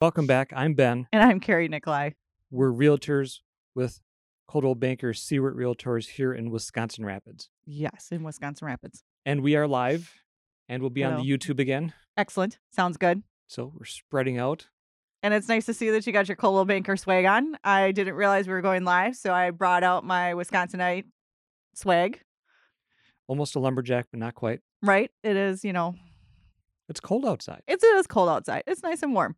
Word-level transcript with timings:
Welcome 0.00 0.26
back. 0.26 0.50
I'm 0.56 0.72
Ben. 0.72 1.06
And 1.12 1.22
I'm 1.22 1.40
Carrie 1.40 1.68
Nikolai. 1.68 2.12
We're 2.50 2.72
realtors 2.72 3.40
with 3.74 4.00
Coldwell 4.48 4.74
Banker 4.74 5.12
Siewert 5.12 5.54
Realtors 5.54 6.08
here 6.08 6.32
in 6.32 6.50
Wisconsin 6.50 7.04
Rapids. 7.04 7.50
Yes, 7.66 8.08
in 8.10 8.22
Wisconsin 8.22 8.66
Rapids. 8.66 9.04
And 9.26 9.42
we 9.42 9.56
are 9.56 9.68
live 9.68 10.10
and 10.70 10.82
we'll 10.82 10.88
be 10.88 11.04
on 11.04 11.22
the 11.22 11.30
YouTube 11.30 11.60
again. 11.60 11.92
Excellent. 12.16 12.58
Sounds 12.70 12.96
good. 12.96 13.22
So 13.46 13.74
we're 13.78 13.84
spreading 13.84 14.38
out. 14.38 14.68
And 15.22 15.34
it's 15.34 15.48
nice 15.48 15.66
to 15.66 15.74
see 15.74 15.90
that 15.90 16.06
you 16.06 16.14
got 16.14 16.28
your 16.28 16.36
Coldwell 16.36 16.64
Banker 16.64 16.96
swag 16.96 17.26
on. 17.26 17.58
I 17.62 17.92
didn't 17.92 18.14
realize 18.14 18.46
we 18.46 18.54
were 18.54 18.62
going 18.62 18.84
live, 18.84 19.16
so 19.16 19.34
I 19.34 19.50
brought 19.50 19.82
out 19.84 20.02
my 20.02 20.32
Wisconsinite 20.32 21.04
swag. 21.74 22.22
Almost 23.28 23.54
a 23.54 23.58
lumberjack, 23.58 24.06
but 24.10 24.18
not 24.18 24.34
quite. 24.34 24.60
Right? 24.82 25.10
It 25.22 25.36
is, 25.36 25.62
you 25.62 25.74
know, 25.74 25.94
It's 26.88 27.00
cold 27.00 27.26
outside. 27.26 27.60
it's, 27.68 27.84
it 27.84 27.96
is 27.98 28.06
cold 28.06 28.30
outside. 28.30 28.62
It's 28.66 28.82
nice 28.82 29.02
and 29.02 29.12
warm. 29.12 29.36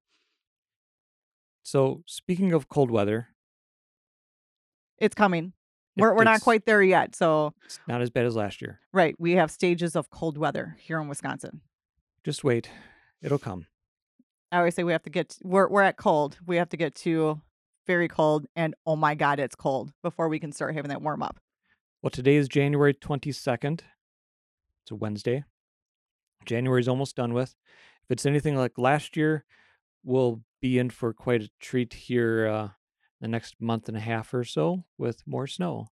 So 1.63 2.03
speaking 2.07 2.53
of 2.53 2.69
cold 2.69 2.91
weather, 2.91 3.29
It's 4.99 5.15
coming. 5.15 5.53
We're, 5.97 6.15
we're 6.15 6.25
not 6.25 6.41
quite 6.41 6.65
there 6.65 6.83
yet. 6.83 7.15
So, 7.15 7.53
It's 7.67 7.79
not 7.87 8.01
as 8.01 8.09
bad 8.09 8.25
as 8.25 8.35
last 8.35 8.63
year. 8.63 8.81
right, 8.93 9.15
we 9.19 9.33
have 9.33 9.51
stages 9.51 9.95
of 9.95 10.09
cold 10.11 10.39
weather 10.39 10.77
here 10.81 10.99
in 11.01 11.07
Wisconsin. 11.09 11.61
Just 12.25 12.43
wait. 12.45 12.71
It'll 13.21 13.39
come. 13.39 13.67
I 14.51 14.59
always 14.59 14.75
say 14.75 14.85
we 14.85 14.93
have 14.93 15.03
to 15.03 15.11
get, 15.11 15.37
we're, 15.43 15.69
we're 15.69 15.83
at 15.83 15.97
cold. 15.97 16.39
We 16.47 16.57
have 16.57 16.69
to 16.71 16.77
get 16.77 16.95
to 16.97 17.41
very 17.87 18.09
cold 18.09 18.47
and 18.57 18.75
oh 18.87 18.97
my 18.97 19.15
God, 19.15 19.39
it's 19.39 19.55
cold 19.57 19.93
before 20.03 20.29
we 20.29 20.39
can 20.39 20.53
start 20.53 20.75
having 20.75 20.89
that 20.91 21.03
warm 21.03 21.23
up. 21.23 21.39
Well, 22.01 22.11
today 22.11 22.37
is 22.37 22.49
January 22.49 22.95
22nd. 22.95 23.81
It's 24.83 24.91
a 24.91 24.95
Wednesday. 24.95 25.45
January's 26.47 26.89
almost 26.89 27.17
done 27.17 27.35
with. 27.35 27.55
If 28.05 28.11
it's 28.11 28.27
anything 28.27 28.57
like 28.57 28.79
last 28.79 29.17
year, 29.17 29.45
we'll 30.05 30.43
be 30.61 30.79
in 30.79 30.91
for 30.91 31.13
quite 31.13 31.43
a 31.43 31.51
treat 31.61 31.93
here 31.93 32.47
uh, 32.47 32.69
the 33.21 33.29
next 33.29 33.57
month 33.61 33.89
and 33.89 33.97
a 33.97 34.01
half 34.01 34.33
or 34.35 34.45
so 34.45 34.85
with 34.99 35.23
more 35.27 35.47
snow. 35.47 35.89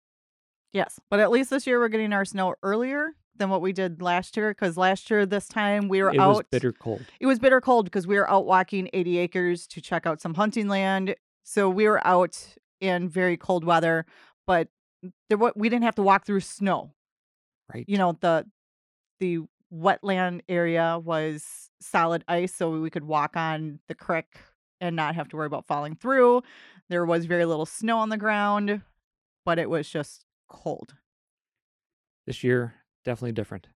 Yes, 0.72 1.00
but 1.10 1.20
at 1.20 1.30
least 1.30 1.50
this 1.50 1.66
year 1.66 1.80
we're 1.80 1.88
getting 1.88 2.12
our 2.12 2.24
snow 2.24 2.54
earlier 2.62 3.10
than 3.36 3.50
what 3.50 3.60
we 3.60 3.72
did 3.72 4.00
last 4.00 4.36
year. 4.36 4.50
Because 4.50 4.76
last 4.76 5.10
year 5.10 5.26
this 5.26 5.48
time 5.48 5.88
we 5.88 6.02
were 6.02 6.12
it 6.12 6.20
out. 6.20 6.36
was 6.36 6.42
bitter 6.50 6.72
cold. 6.72 7.04
It 7.18 7.26
was 7.26 7.38
bitter 7.38 7.60
cold 7.60 7.86
because 7.86 8.06
we 8.06 8.16
were 8.16 8.30
out 8.30 8.46
walking 8.46 8.88
80 8.92 9.18
acres 9.18 9.66
to 9.68 9.80
check 9.80 10.06
out 10.06 10.20
some 10.20 10.34
hunting 10.34 10.68
land. 10.68 11.16
So 11.42 11.68
we 11.68 11.88
were 11.88 12.06
out 12.06 12.38
in 12.80 13.08
very 13.08 13.36
cold 13.36 13.64
weather, 13.64 14.06
but 14.46 14.68
there 15.28 15.38
we 15.38 15.68
didn't 15.68 15.84
have 15.84 15.96
to 15.96 16.02
walk 16.02 16.24
through 16.24 16.40
snow. 16.40 16.92
Right. 17.72 17.84
You 17.88 17.98
know 17.98 18.16
the 18.20 18.46
the 19.18 19.40
wetland 19.72 20.40
area 20.48 20.98
was 20.98 21.70
solid 21.80 22.24
ice, 22.28 22.54
so 22.54 22.70
we 22.70 22.90
could 22.90 23.04
walk 23.04 23.36
on 23.36 23.80
the 23.88 23.94
creek 23.94 24.38
and 24.80 24.96
not 24.96 25.14
have 25.14 25.28
to 25.28 25.36
worry 25.36 25.46
about 25.46 25.66
falling 25.66 25.94
through. 25.94 26.42
There 26.88 27.04
was 27.04 27.26
very 27.26 27.44
little 27.44 27.66
snow 27.66 27.98
on 27.98 28.08
the 28.08 28.16
ground, 28.16 28.82
but 29.44 29.58
it 29.58 29.70
was 29.70 29.88
just 29.88 30.24
cold. 30.48 30.94
This 32.26 32.42
year, 32.42 32.74
definitely 33.04 33.32
different. 33.32 33.68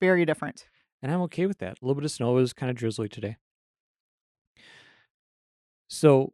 Very 0.00 0.24
different. 0.24 0.66
And 1.02 1.12
I'm 1.12 1.20
okay 1.22 1.46
with 1.46 1.58
that. 1.58 1.78
A 1.80 1.84
little 1.84 1.94
bit 1.94 2.04
of 2.04 2.10
snow 2.10 2.36
is 2.38 2.52
kind 2.52 2.70
of 2.70 2.76
drizzly 2.76 3.08
today. 3.08 3.36
So, 5.88 6.32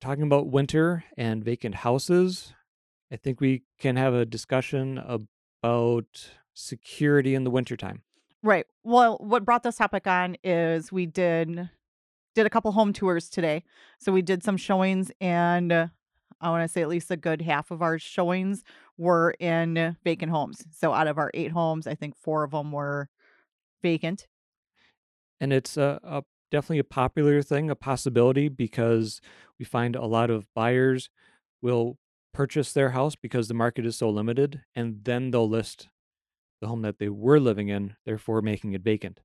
talking 0.00 0.24
about 0.24 0.48
winter 0.48 1.04
and 1.16 1.42
vacant 1.42 1.76
houses, 1.76 2.52
I 3.10 3.16
think 3.16 3.40
we 3.40 3.62
can 3.78 3.96
have 3.96 4.14
a 4.14 4.26
discussion 4.26 4.98
about 4.98 6.30
security 6.58 7.34
in 7.34 7.44
the 7.44 7.50
wintertime. 7.50 8.02
Right. 8.42 8.66
Well, 8.84 9.18
what 9.18 9.44
brought 9.44 9.62
this 9.62 9.76
topic 9.76 10.06
on 10.06 10.36
is 10.44 10.92
we 10.92 11.06
did 11.06 11.70
did 12.34 12.46
a 12.46 12.50
couple 12.50 12.70
home 12.72 12.92
tours 12.92 13.28
today. 13.28 13.64
So 13.98 14.12
we 14.12 14.22
did 14.22 14.44
some 14.44 14.56
showings 14.56 15.10
and 15.20 15.72
uh, 15.72 15.86
I 16.40 16.50
want 16.50 16.62
to 16.62 16.68
say 16.68 16.82
at 16.82 16.88
least 16.88 17.10
a 17.10 17.16
good 17.16 17.42
half 17.42 17.70
of 17.70 17.82
our 17.82 17.98
showings 17.98 18.62
were 18.96 19.34
in 19.40 19.96
vacant 20.04 20.30
homes. 20.30 20.64
So 20.70 20.92
out 20.92 21.08
of 21.08 21.18
our 21.18 21.32
8 21.34 21.50
homes, 21.50 21.88
I 21.88 21.96
think 21.96 22.14
4 22.16 22.44
of 22.44 22.52
them 22.52 22.70
were 22.70 23.08
vacant. 23.82 24.28
And 25.40 25.52
it's 25.52 25.76
a, 25.76 25.98
a 26.04 26.22
definitely 26.52 26.78
a 26.78 26.84
popular 26.84 27.42
thing, 27.42 27.70
a 27.70 27.74
possibility 27.74 28.48
because 28.48 29.20
we 29.58 29.64
find 29.64 29.96
a 29.96 30.06
lot 30.06 30.30
of 30.30 30.46
buyers 30.54 31.10
will 31.60 31.98
purchase 32.32 32.72
their 32.72 32.90
house 32.90 33.16
because 33.16 33.48
the 33.48 33.54
market 33.54 33.84
is 33.84 33.96
so 33.96 34.08
limited 34.10 34.60
and 34.76 35.00
then 35.02 35.32
they'll 35.32 35.48
list 35.48 35.88
the 36.60 36.68
home 36.68 36.82
that 36.82 36.98
they 36.98 37.08
were 37.08 37.40
living 37.40 37.68
in, 37.68 37.94
therefore 38.04 38.42
making 38.42 38.72
it 38.72 38.82
vacant. 38.82 39.20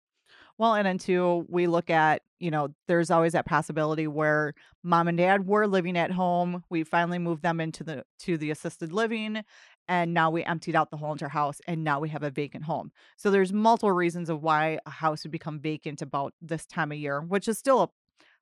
Well, 0.57 0.75
and 0.75 0.85
then 0.85 0.99
too, 0.99 1.45
we 1.49 1.65
look 1.65 1.89
at, 1.89 2.21
you 2.39 2.51
know, 2.51 2.69
there's 2.87 3.09
always 3.09 3.33
that 3.33 3.45
possibility 3.45 4.05
where 4.05 4.53
mom 4.83 5.07
and 5.07 5.17
dad 5.17 5.47
were 5.47 5.65
living 5.65 5.97
at 5.97 6.11
home. 6.11 6.63
We 6.69 6.83
finally 6.83 7.17
moved 7.17 7.41
them 7.41 7.59
into 7.59 7.83
the 7.83 8.03
to 8.19 8.37
the 8.37 8.51
assisted 8.51 8.91
living, 8.91 9.43
and 9.87 10.13
now 10.13 10.29
we 10.29 10.43
emptied 10.43 10.75
out 10.75 10.91
the 10.91 10.97
whole 10.97 11.11
entire 11.11 11.29
house, 11.29 11.59
and 11.67 11.83
now 11.83 11.99
we 11.99 12.09
have 12.09 12.21
a 12.23 12.29
vacant 12.29 12.65
home. 12.65 12.91
So 13.17 13.31
there's 13.31 13.51
multiple 13.51 13.91
reasons 13.91 14.29
of 14.29 14.43
why 14.43 14.79
a 14.85 14.91
house 14.91 15.23
would 15.23 15.31
become 15.31 15.59
vacant 15.59 16.01
about 16.01 16.33
this 16.39 16.65
time 16.67 16.91
of 16.91 16.99
year, 16.99 17.21
which 17.21 17.47
is 17.47 17.57
still 17.57 17.81
a 17.81 17.89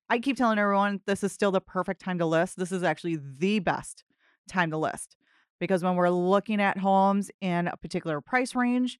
I 0.09 0.19
keep 0.19 0.35
telling 0.35 0.59
everyone 0.59 0.99
this 1.05 1.23
is 1.23 1.31
still 1.31 1.51
the 1.51 1.61
perfect 1.61 2.01
time 2.01 2.19
to 2.19 2.25
list. 2.25 2.57
This 2.57 2.73
is 2.73 2.83
actually 2.83 3.15
the 3.15 3.59
best 3.59 4.03
time 4.49 4.69
to 4.71 4.77
list 4.77 5.15
because 5.61 5.83
when 5.83 5.95
we're 5.95 6.09
looking 6.09 6.59
at 6.59 6.77
homes 6.77 7.31
in 7.39 7.67
a 7.67 7.77
particular 7.77 8.19
price 8.19 8.55
range, 8.55 8.99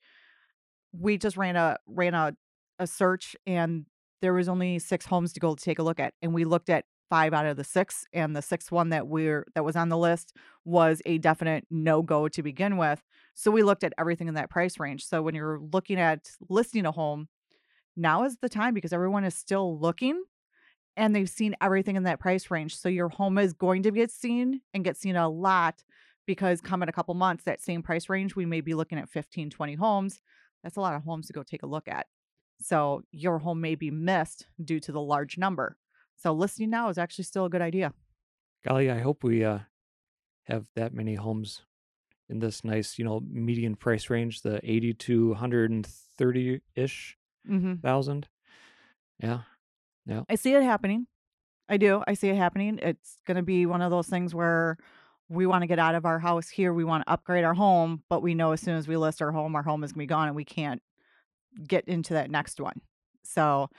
we 0.94 1.18
just 1.18 1.36
ran 1.36 1.58
a 1.58 1.78
ran 1.88 2.14
a 2.14 2.34
a 2.80 2.88
search 2.88 3.36
and 3.46 3.86
there 4.22 4.34
was 4.34 4.48
only 4.48 4.80
six 4.80 5.06
homes 5.06 5.34
to 5.34 5.40
go 5.40 5.56
to 5.56 5.64
take 5.64 5.80
a 5.80 5.84
look 5.84 6.00
at 6.00 6.14
and 6.22 6.34
we 6.34 6.46
looked 6.46 6.70
at 6.70 6.86
five 7.10 7.34
out 7.34 7.46
of 7.46 7.58
the 7.58 7.64
six 7.64 8.06
and 8.14 8.36
the 8.36 8.42
sixth 8.42 8.72
one 8.72 8.90
that 8.90 9.08
we're 9.08 9.46
that 9.56 9.66
was 9.66 9.76
on 9.76 9.90
the 9.90 9.98
list 9.98 10.36
was 10.64 11.02
a 11.06 11.18
definite 11.18 11.66
no 11.70 12.02
go 12.02 12.28
to 12.28 12.44
begin 12.44 12.78
with. 12.78 13.02
So 13.34 13.52
we 13.52 13.64
looked 13.64 13.84
at 13.84 13.94
everything 13.98 14.28
in 14.28 14.36
that 14.36 14.50
price 14.50 14.80
range. 14.80 15.06
So 15.06 15.22
when 15.22 15.36
you're 15.36 15.60
looking 15.74 16.00
at 16.00 16.30
listing 16.48 16.86
a 16.86 16.92
home 16.92 17.28
now 17.98 18.24
is 18.24 18.38
the 18.38 18.50
time 18.50 18.74
because 18.74 18.94
everyone 18.94 19.24
is 19.24 19.36
still 19.36 19.80
looking 19.80 20.24
and 20.96 21.16
they've 21.16 21.30
seen 21.30 21.56
everything 21.60 21.96
in 21.96 22.04
that 22.04 22.20
price 22.20 22.52
range. 22.52 22.78
So 22.78 22.88
your 22.88 23.10
home 23.10 23.38
is 23.40 23.54
going 23.54 23.84
to 23.84 23.92
get 23.92 24.12
seen 24.12 24.62
and 24.74 24.84
get 24.84 24.96
seen 24.96 25.16
a 25.16 25.28
lot 25.28 25.84
because 26.26 26.62
come 26.62 26.84
in 26.84 26.90
a 26.90 26.94
couple 26.94 27.14
months 27.14 27.44
that 27.44 27.62
same 27.62 27.82
price 27.82 28.10
range 28.10 28.36
we 28.36 28.46
may 28.46 28.62
be 28.62 28.74
looking 28.74 28.98
at 28.98 29.10
15 29.10 29.50
20 29.50 29.76
homes 29.76 30.22
that's 30.64 30.78
a 30.78 30.82
lot 30.82 30.96
of 30.96 31.04
homes 31.04 31.28
to 31.28 31.34
go 31.34 31.44
take 31.44 31.64
a 31.64 31.68
look 31.68 31.88
at 31.88 32.06
so 32.62 33.04
your 33.12 33.40
home 33.40 33.60
may 33.60 33.76
be 33.76 33.92
missed 33.92 34.48
due 34.64 34.80
to 34.82 34.92
the 34.92 35.02
large 35.02 35.38
number. 35.38 35.78
So 36.16 36.32
listing 36.32 36.70
now 36.70 36.90
is 36.90 36.98
actually 36.98 37.26
still 37.26 37.46
a 37.46 37.50
good 37.50 37.62
idea. 37.62 37.94
Golly, 38.66 38.92
I 38.92 39.00
hope 39.00 39.24
we 39.24 39.44
uh, 39.44 39.60
have 40.44 40.68
that 40.76 40.94
many 40.94 41.16
homes 41.16 41.62
in 42.30 42.40
this 42.40 42.64
nice, 42.64 43.00
you 43.00 43.06
know, 43.06 43.22
median 43.28 43.76
price 43.76 44.10
range, 44.10 44.42
the 44.42 44.60
80 44.64 44.94
to 44.94 45.30
130 45.30 46.62
ish 46.76 47.18
hmm 47.46 47.74
thousand. 47.76 48.28
Yeah. 49.20 49.42
I 50.30 50.36
see 50.36 50.54
it 50.54 50.64
happening. 50.64 51.08
I 51.68 51.78
do. 51.78 52.04
I 52.06 52.14
see 52.14 52.30
it 52.30 52.36
happening. 52.36 52.80
It's 52.82 53.18
going 53.26 53.38
to 53.38 53.44
be 53.44 53.66
one 53.66 53.82
of 53.82 53.90
those 53.90 54.08
things 54.08 54.36
where 54.36 54.78
we 55.32 55.46
want 55.48 55.62
to 55.64 55.68
get 55.68 55.80
out 55.80 55.96
of 55.96 56.06
our 56.06 56.20
house 56.20 56.50
here. 56.50 56.74
We 56.74 56.84
want 56.84 57.06
to 57.06 57.12
upgrade 57.12 57.44
our 57.44 57.54
home, 57.54 58.04
but 58.10 58.22
we 58.22 58.36
know 58.36 58.52
as 58.52 58.62
soon 58.62 58.76
as 58.76 58.88
we 58.88 58.98
list 58.98 59.22
our 59.22 59.32
home, 59.32 59.56
our 59.56 59.64
home 59.64 59.84
is 59.84 59.92
going 59.92 60.00
to 60.00 60.04
be 60.04 60.08
gone 60.08 60.28
and 60.28 60.36
we 60.36 60.46
can't 60.46 60.82
get 61.68 61.86
into 61.88 62.14
that 62.14 62.30
next 62.30 62.60
one. 62.60 62.82
So 63.24 63.70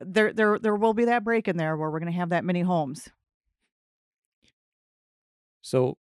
there 0.00 0.32
there 0.32 0.58
there 0.58 0.76
will 0.76 0.94
be 0.94 1.04
that 1.06 1.24
break 1.24 1.48
in 1.48 1.56
there 1.56 1.76
where 1.76 1.90
we're 1.90 2.00
going 2.00 2.12
to 2.12 2.18
have 2.18 2.30
that 2.30 2.44
many 2.44 2.60
homes. 2.62 3.08
So, 5.62 5.98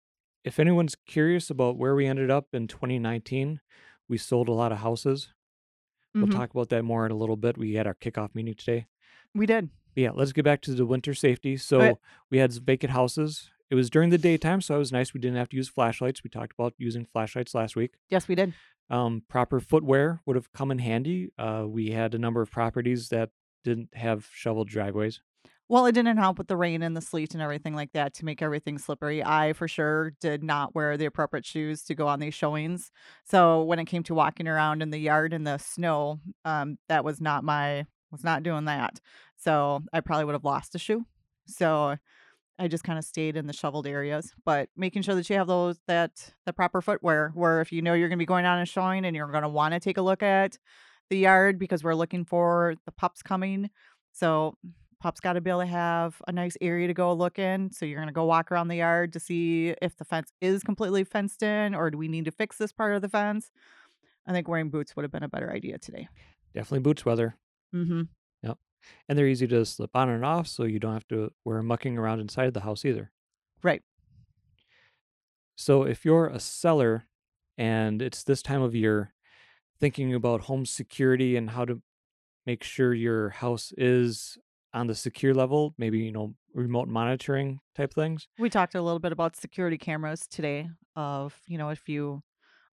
if 0.43 0.59
anyone's 0.59 0.95
curious 1.05 1.49
about 1.49 1.77
where 1.77 1.95
we 1.95 2.05
ended 2.05 2.29
up 2.31 2.47
in 2.53 2.67
2019, 2.67 3.61
we 4.09 4.17
sold 4.17 4.49
a 4.49 4.53
lot 4.53 4.71
of 4.71 4.79
houses. 4.79 5.29
We'll 6.13 6.27
Mhm. 6.27 6.31
talk 6.33 6.51
about 6.51 6.69
that 6.69 6.83
more 6.83 7.05
in 7.05 7.11
a 7.11 7.15
little 7.15 7.37
bit. 7.37 7.57
We 7.57 7.73
had 7.73 7.87
our 7.87 7.95
kickoff 7.95 8.35
meeting 8.35 8.55
today. 8.55 8.87
We 9.33 9.45
did. 9.45 9.69
But 9.95 10.01
yeah, 10.01 10.11
let's 10.11 10.33
get 10.33 10.43
back 10.43 10.61
to 10.61 10.73
the 10.73 10.85
winter 10.85 11.13
safety. 11.13 11.55
So, 11.57 11.79
we 12.29 12.39
had 12.39 12.53
some 12.53 12.65
vacant 12.65 12.91
houses. 12.91 13.51
It 13.73 13.75
was 13.75 13.89
during 13.89 14.11
the 14.11 14.19
daytime, 14.19 14.61
so 14.61 14.75
it 14.75 14.77
was 14.77 14.91
nice. 14.91 15.15
We 15.15 15.19
didn't 15.19 15.37
have 15.37 15.49
to 15.49 15.57
use 15.57 15.67
flashlights. 15.67 16.23
We 16.23 16.29
talked 16.29 16.53
about 16.53 16.75
using 16.77 17.07
flashlights 17.11 17.55
last 17.55 17.75
week. 17.75 17.95
Yes, 18.07 18.27
we 18.27 18.35
did. 18.35 18.53
Um, 18.91 19.23
proper 19.27 19.59
footwear 19.59 20.21
would 20.27 20.35
have 20.35 20.53
come 20.53 20.69
in 20.69 20.77
handy. 20.77 21.31
Uh, 21.39 21.63
we 21.67 21.89
had 21.89 22.13
a 22.13 22.19
number 22.19 22.39
of 22.43 22.51
properties 22.51 23.09
that 23.09 23.31
didn't 23.63 23.89
have 23.95 24.27
shoveled 24.31 24.67
driveways. 24.67 25.21
Well, 25.69 25.87
it 25.87 25.93
didn't 25.93 26.17
help 26.17 26.37
with 26.37 26.49
the 26.49 26.55
rain 26.55 26.83
and 26.83 26.95
the 26.95 27.01
sleet 27.01 27.33
and 27.33 27.41
everything 27.41 27.73
like 27.73 27.93
that 27.93 28.13
to 28.13 28.25
make 28.25 28.43
everything 28.43 28.77
slippery. 28.77 29.23
I 29.23 29.53
for 29.53 29.67
sure 29.67 30.11
did 30.21 30.43
not 30.43 30.75
wear 30.75 30.95
the 30.95 31.07
appropriate 31.07 31.47
shoes 31.47 31.81
to 31.85 31.95
go 31.95 32.05
on 32.07 32.19
these 32.19 32.35
showings. 32.35 32.91
So 33.23 33.63
when 33.63 33.79
it 33.79 33.85
came 33.85 34.03
to 34.03 34.13
walking 34.13 34.47
around 34.47 34.83
in 34.83 34.91
the 34.91 34.99
yard 34.99 35.33
in 35.33 35.45
the 35.45 35.57
snow, 35.57 36.19
um, 36.45 36.77
that 36.89 37.03
was 37.03 37.19
not 37.19 37.43
my 37.43 37.87
was 38.11 38.23
not 38.23 38.43
doing 38.43 38.65
that. 38.65 38.99
So 39.35 39.81
I 39.91 40.01
probably 40.01 40.25
would 40.25 40.35
have 40.35 40.45
lost 40.45 40.75
a 40.75 40.77
shoe. 40.77 41.07
So 41.47 41.97
I 42.59 42.67
just 42.67 42.83
kind 42.83 42.99
of 42.99 43.05
stayed 43.05 43.35
in 43.35 43.47
the 43.47 43.53
shoveled 43.53 43.87
areas, 43.87 44.33
but 44.45 44.69
making 44.77 45.01
sure 45.01 45.15
that 45.15 45.29
you 45.29 45.35
have 45.37 45.47
those 45.47 45.79
that 45.87 46.33
the 46.45 46.53
proper 46.53 46.81
footwear 46.81 47.31
where 47.33 47.61
if 47.61 47.71
you 47.71 47.81
know 47.81 47.93
you're 47.93 48.09
going 48.09 48.19
to 48.19 48.21
be 48.21 48.27
going 48.27 48.45
on 48.45 48.59
a 48.59 48.65
showing 48.65 49.05
and 49.05 49.15
you're 49.15 49.27
going 49.27 49.43
to 49.43 49.49
want 49.49 49.73
to 49.73 49.79
take 49.79 49.97
a 49.97 50.01
look 50.01 50.21
at 50.21 50.57
the 51.09 51.17
yard 51.17 51.57
because 51.59 51.83
we're 51.83 51.95
looking 51.95 52.25
for 52.25 52.75
the 52.85 52.91
pups 52.91 53.21
coming. 53.23 53.69
So 54.11 54.55
Pup's 55.03 55.19
gotta 55.19 55.41
be 55.41 55.49
able 55.49 55.59
to 55.59 55.65
have 55.65 56.21
a 56.29 56.31
nice 56.31 56.55
area 56.61 56.87
to 56.87 56.93
go 56.93 57.11
look 57.11 57.37
in, 57.37 57.73
so 57.73 57.85
you're 57.85 57.99
gonna 57.99 58.13
go 58.13 58.23
walk 58.23 58.53
around 58.53 58.69
the 58.69 58.77
yard 58.77 59.11
to 59.11 59.19
see 59.19 59.75
if 59.81 59.97
the 59.97 60.05
fence 60.05 60.31
is 60.39 60.63
completely 60.63 61.03
fenced 61.03 61.43
in, 61.43 61.75
or 61.75 61.91
do 61.91 61.97
we 61.97 62.07
need 62.07 62.23
to 62.23 62.31
fix 62.31 62.57
this 62.57 62.71
part 62.71 62.95
of 62.95 63.01
the 63.01 63.09
fence? 63.09 63.51
I 64.25 64.31
think 64.31 64.47
wearing 64.47 64.69
boots 64.69 64.95
would 64.95 65.03
have 65.03 65.11
been 65.11 65.23
a 65.23 65.27
better 65.27 65.51
idea 65.51 65.77
today. 65.77 66.07
Definitely 66.53 66.79
boots 66.79 67.03
weather. 67.03 67.35
Mm 67.75 67.85
Mhm. 67.85 68.07
And 69.07 69.17
they're 69.17 69.27
easy 69.27 69.47
to 69.47 69.65
slip 69.65 69.95
on 69.95 70.09
and 70.09 70.25
off, 70.25 70.47
so 70.47 70.63
you 70.63 70.79
don't 70.79 70.93
have 70.93 71.07
to 71.09 71.31
wear 71.45 71.61
mucking 71.61 71.97
around 71.97 72.19
inside 72.19 72.53
the 72.53 72.61
house 72.61 72.85
either. 72.85 73.11
Right. 73.61 73.81
So 75.55 75.83
if 75.83 76.03
you're 76.05 76.27
a 76.27 76.39
seller 76.39 77.05
and 77.57 78.01
it's 78.01 78.23
this 78.23 78.41
time 78.41 78.61
of 78.61 78.73
year, 78.73 79.13
thinking 79.79 80.13
about 80.13 80.41
home 80.41 80.65
security 80.65 81.35
and 81.35 81.49
how 81.49 81.65
to 81.65 81.81
make 82.45 82.63
sure 82.63 82.93
your 82.93 83.29
house 83.29 83.73
is 83.77 84.37
on 84.73 84.87
the 84.87 84.95
secure 84.95 85.33
level, 85.33 85.75
maybe, 85.77 85.99
you 85.99 86.11
know, 86.11 86.33
remote 86.53 86.87
monitoring 86.87 87.59
type 87.75 87.93
things. 87.93 88.27
We 88.39 88.49
talked 88.49 88.75
a 88.75 88.81
little 88.81 88.99
bit 88.99 89.11
about 89.11 89.35
security 89.35 89.77
cameras 89.77 90.27
today 90.27 90.69
of, 90.95 91.39
you 91.47 91.57
know, 91.57 91.69
if 91.69 91.87
you 91.87 92.23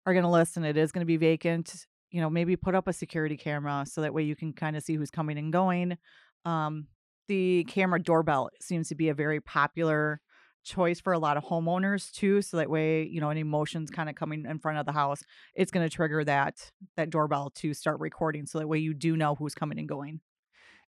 are 0.06 0.14
gonna 0.14 0.30
list 0.30 0.56
and 0.56 0.64
it 0.64 0.76
is 0.76 0.92
gonna 0.92 1.04
be 1.04 1.18
vacant, 1.18 1.86
you 2.10 2.20
know, 2.20 2.30
maybe 2.30 2.56
put 2.56 2.74
up 2.74 2.88
a 2.88 2.92
security 2.92 3.36
camera 3.36 3.84
so 3.86 4.00
that 4.02 4.14
way 4.14 4.22
you 4.22 4.36
can 4.36 4.52
kinda 4.52 4.80
see 4.80 4.94
who's 4.96 5.10
coming 5.10 5.38
and 5.38 5.52
going. 5.52 5.98
Um, 6.44 6.88
the 7.28 7.64
camera 7.68 8.02
doorbell 8.02 8.50
seems 8.60 8.88
to 8.88 8.94
be 8.94 9.08
a 9.08 9.14
very 9.14 9.40
popular 9.40 10.20
choice 10.64 11.00
for 11.00 11.12
a 11.12 11.18
lot 11.18 11.36
of 11.36 11.44
homeowners 11.44 12.12
too, 12.12 12.42
so 12.42 12.56
that 12.58 12.68
way, 12.70 13.02
you 13.04 13.20
know, 13.20 13.30
any 13.30 13.42
motions 13.44 13.90
kinda 13.90 14.12
coming 14.14 14.44
in 14.46 14.58
front 14.58 14.78
of 14.78 14.86
the 14.86 14.92
house, 14.92 15.22
it's 15.54 15.70
gonna 15.70 15.88
trigger 15.88 16.24
that 16.24 16.70
that 16.96 17.10
doorbell 17.10 17.50
to 17.50 17.72
start 17.74 17.98
recording, 18.00 18.46
so 18.46 18.58
that 18.58 18.68
way 18.68 18.78
you 18.78 18.92
do 18.94 19.16
know 19.16 19.34
who's 19.34 19.54
coming 19.54 19.78
and 19.78 19.88
going. 19.88 20.20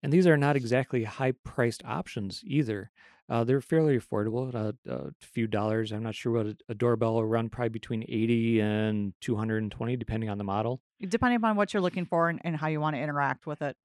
And 0.01 0.13
these 0.13 0.27
are 0.27 0.37
not 0.37 0.55
exactly 0.55 1.03
high-priced 1.03 1.83
options 1.85 2.41
either. 2.45 2.91
Uh, 3.29 3.43
they're 3.43 3.61
fairly 3.61 3.97
affordable, 3.97 4.53
uh, 4.55 4.71
a 4.91 5.11
few 5.21 5.45
dollars. 5.45 5.91
I'm 5.91 6.01
not 6.03 6.15
sure 6.15 6.31
what 6.31 6.47
a 6.47 6.57
a 6.69 6.73
doorbell 6.73 7.13
will 7.13 7.25
run, 7.25 7.49
probably 7.49 7.69
between 7.69 8.03
80 8.09 8.59
and 8.61 9.13
220 9.21 9.95
depending 9.97 10.29
on 10.29 10.37
the 10.39 10.43
model. 10.43 10.81
Depending 11.07 11.37
upon 11.37 11.55
what 11.55 11.73
you're 11.73 11.81
looking 11.81 12.05
for 12.05 12.29
and 12.29 12.39
and 12.43 12.55
how 12.57 12.67
you 12.67 12.81
wanna 12.81 12.97
interact 12.97 13.45
with 13.45 13.61
it. 13.61 13.77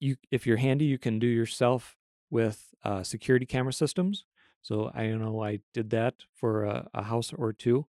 You 0.00 0.16
if 0.30 0.46
you're 0.46 0.56
handy, 0.56 0.84
you 0.86 0.98
can 0.98 1.18
do 1.18 1.26
yourself 1.28 1.96
with, 2.30 2.74
uh, 2.84 3.02
security 3.02 3.46
camera 3.46 3.72
systems. 3.72 4.24
So 4.62 4.90
I 4.94 5.06
know 5.08 5.42
I 5.42 5.60
did 5.72 5.90
that 5.90 6.24
for 6.34 6.64
a 6.64 6.88
a 6.92 7.02
house 7.04 7.32
or 7.32 7.52
2 7.52 7.86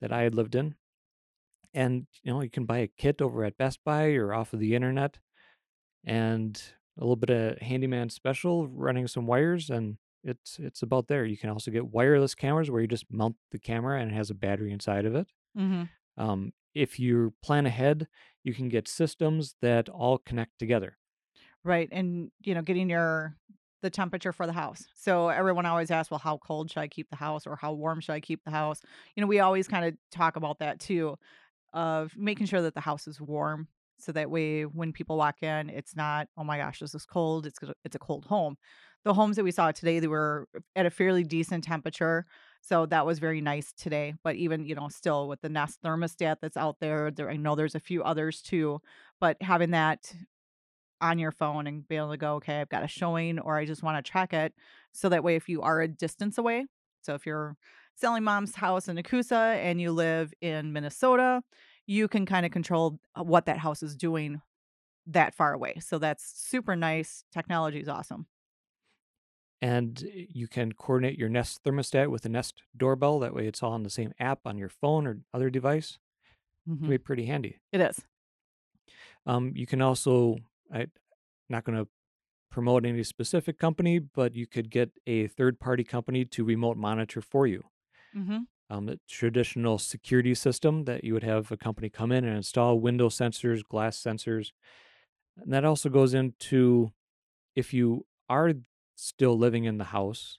that 0.00 0.12
I 0.12 0.22
had 0.22 0.34
lived 0.34 0.54
in. 0.56 0.74
And, 1.74 2.06
you 2.22 2.32
know, 2.32 2.40
you 2.40 2.50
can 2.50 2.64
buy 2.64 2.78
a 2.78 2.86
kit 2.88 3.20
over 3.22 3.44
at 3.44 3.58
Best 3.58 3.80
Buy 3.84 4.12
or 4.14 4.32
off 4.34 4.52
of 4.52 4.58
the 4.60 4.74
internet, 4.74 5.18
and 6.04 6.60
a 6.96 7.00
little 7.02 7.16
bit 7.16 7.30
of 7.30 7.58
handyman 7.58 8.10
special 8.10 8.66
running 8.66 9.06
some 9.06 9.26
wires, 9.26 9.70
and 9.70 9.98
it's 10.28 10.58
it's 10.58 10.82
about 10.82 11.08
there. 11.08 11.24
You 11.24 11.36
can 11.38 11.50
also 11.50 11.70
get 11.70 11.88
wireless 11.88 12.34
cameras 12.34 12.70
where 12.70 12.80
you 12.80 12.88
just 12.88 13.10
mount 13.12 13.36
the 13.50 13.58
camera 13.58 14.00
and 14.00 14.10
it 14.10 14.14
has 14.14 14.30
a 14.30 14.34
battery 14.34 14.72
inside 14.72 15.04
of 15.06 15.14
it. 15.14 15.32
Mhm. 15.54 15.88
Um, 16.16 16.52
if 16.74 16.98
you 17.00 17.34
plan 17.42 17.66
ahead, 17.66 18.08
you 18.44 18.54
can 18.54 18.68
get 18.68 18.88
systems 18.88 19.56
that 19.62 19.88
all 19.88 20.18
connect 20.18 20.58
together. 20.58 20.98
Right, 21.64 21.88
and, 21.92 22.30
you 22.44 22.54
know, 22.54 22.62
getting 22.62 22.88
your 22.90 23.36
the 23.80 23.90
temperature 23.90 24.32
for 24.32 24.44
the 24.46 24.52
house. 24.52 24.88
So 24.96 25.28
everyone 25.28 25.64
always 25.64 25.90
asks, 25.92 26.10
"Well, 26.10 26.18
how 26.18 26.38
cold 26.38 26.68
should 26.70 26.80
I 26.80 26.88
keep 26.88 27.10
the 27.10 27.16
house 27.16 27.46
or 27.46 27.54
how 27.54 27.72
warm 27.74 28.00
should 28.00 28.12
I 28.12 28.20
keep 28.20 28.42
the 28.44 28.50
house?" 28.50 28.82
You 29.14 29.20
know, 29.20 29.28
we 29.28 29.38
always 29.38 29.68
kinda 29.68 29.96
talk 30.10 30.34
about 30.36 30.58
that 30.58 30.80
too, 30.80 31.16
of 31.74 32.16
making 32.16 32.46
sure 32.46 32.62
that 32.62 32.74
the 32.74 32.80
house 32.82 33.08
is 33.08 33.20
warm, 33.20 33.68
so 33.98 34.12
that 34.12 34.30
way 34.30 34.64
when 34.64 34.92
people 34.92 35.16
walk 35.16 35.42
in, 35.42 35.70
it's 35.70 35.96
not, 35.96 36.28
"Oh 36.36 36.44
my 36.44 36.58
gosh, 36.58 36.80
this 36.80 36.94
is 36.94 37.04
cold, 37.06 37.46
it's 37.46 37.58
it's 37.84 37.96
a 37.96 37.98
cold 37.98 38.26
home." 38.26 38.56
The 39.04 39.14
homes 39.14 39.36
that 39.36 39.44
we 39.44 39.50
saw 39.52 39.70
today, 39.72 40.00
they 40.00 40.08
were 40.08 40.48
at 40.76 40.86
a 40.86 40.90
fairly 40.90 41.24
decent 41.24 41.64
temperature, 41.64 42.26
so 42.62 42.86
that 42.86 43.06
was 43.06 43.18
very 43.20 43.40
nice 43.40 43.72
today, 43.72 44.14
but 44.24 44.36
even, 44.36 44.64
you 44.66 44.74
know, 44.74 44.88
still 44.88 45.28
with 45.28 45.40
the 45.42 45.48
Nest 45.48 45.80
thermostat 45.82 46.36
that's 46.42 46.56
out 46.56 46.80
there, 46.80 47.10
there 47.10 47.30
I 47.30 47.36
know 47.36 47.54
there's 47.54 47.74
a 47.76 47.80
few 47.80 48.02
others 48.04 48.42
too, 48.42 48.80
but 49.20 49.36
having 49.42 49.70
that 49.72 50.14
on 51.00 51.18
your 51.18 51.32
phone 51.32 51.66
and 51.68 51.86
be 51.88 51.96
able 51.96 52.10
to 52.10 52.16
go, 52.16 52.34
"Okay, 52.36 52.60
I've 52.60 52.68
got 52.70 52.84
a 52.84 52.88
showing," 52.88 53.38
or, 53.40 53.56
"I 53.58 53.64
just 53.66 53.82
wanna 53.84 54.02
track 54.02 54.32
it," 54.34 54.54
so 54.92 55.08
that 55.10 55.24
way 55.24 55.36
if 55.36 55.48
you 55.48 55.62
are 55.62 55.80
a 55.80 55.88
distance 55.88 56.38
away 56.38 56.66
so 57.02 57.14
if 57.14 57.26
you're 57.26 57.56
selling 57.96 58.24
mom's 58.24 58.56
house 58.56 58.88
in 58.88 58.96
Nekoosa 58.96 59.56
and 59.56 59.80
you 59.80 59.92
live 59.92 60.32
in 60.40 60.72
Minnesota, 60.72 61.42
you 61.88 62.08
can 62.08 62.26
kinda 62.26 62.50
control, 62.50 63.00
uh, 63.16 63.24
what 63.24 63.46
that 63.46 63.58
house 63.58 63.82
is 63.82 63.96
doing 63.96 64.42
that 65.06 65.34
far 65.34 65.54
away, 65.54 65.76
so 65.80 65.98
that's 65.98 66.24
super 66.24 66.76
nice, 66.76 67.24
technology 67.32 67.80
is 67.80 67.88
awesome. 67.88 68.26
And 69.62 70.00
you 70.12 70.46
can 70.46 70.72
coordinate 70.72 71.18
your 71.18 71.28
Nest 71.28 71.64
thermostat 71.64 72.10
with 72.10 72.22
the 72.22 72.28
Nest 72.28 72.62
doorbell, 72.76 73.18
that 73.20 73.34
way 73.34 73.46
it's 73.48 73.62
all 73.62 73.72
on 73.72 73.82
the 73.82 73.90
same 73.90 74.12
app 74.18 74.46
on 74.46 74.56
your 74.56 74.68
phone 74.68 75.06
or 75.06 75.20
other 75.34 75.50
device. 75.50 75.98
Can 76.84 76.92
Mhm. 76.92 76.94
be 76.94 76.98
pretty 76.98 77.26
handy. 77.26 77.60
It 77.72 77.80
is. 77.80 78.06
Um, 79.26 79.52
you 79.54 79.66
can 79.66 79.80
also 79.82 80.36
I'm 80.70 80.90
not 81.48 81.64
gonna 81.64 81.86
promote 82.50 82.86
any 82.86 83.04
specific 83.04 83.58
company, 83.58 83.98
but 84.00 84.34
you 84.34 84.46
could 84.46 84.70
get 84.70 84.92
a 85.06 85.28
third-party 85.28 85.84
company 85.84 86.24
to 86.26 86.44
remote 86.44 86.76
monitor 86.78 87.20
for 87.22 87.46
you. 87.46 87.64
Mhm. 88.12 88.48
Um, 88.70 88.88
a 88.90 88.96
traditional 89.08 89.78
security 89.78 90.34
system 90.34 90.84
that 90.84 91.02
you 91.02 91.14
would 91.14 91.24
have 91.24 91.50
a 91.50 91.56
company 91.56 91.88
come 91.88 92.12
in 92.12 92.24
and 92.24 92.36
install 92.36 92.78
window 92.78 93.08
sensors, 93.08 93.62
glass 93.64 93.98
sensors. 93.98 94.52
And 95.38 95.52
that 95.54 95.64
also 95.64 95.88
goes 95.88 96.12
into 96.12 96.92
if 97.56 97.72
you 97.72 98.04
are 98.28 98.52
still 98.94 99.38
living 99.38 99.64
in 99.64 99.78
the 99.78 99.84
house 99.84 100.38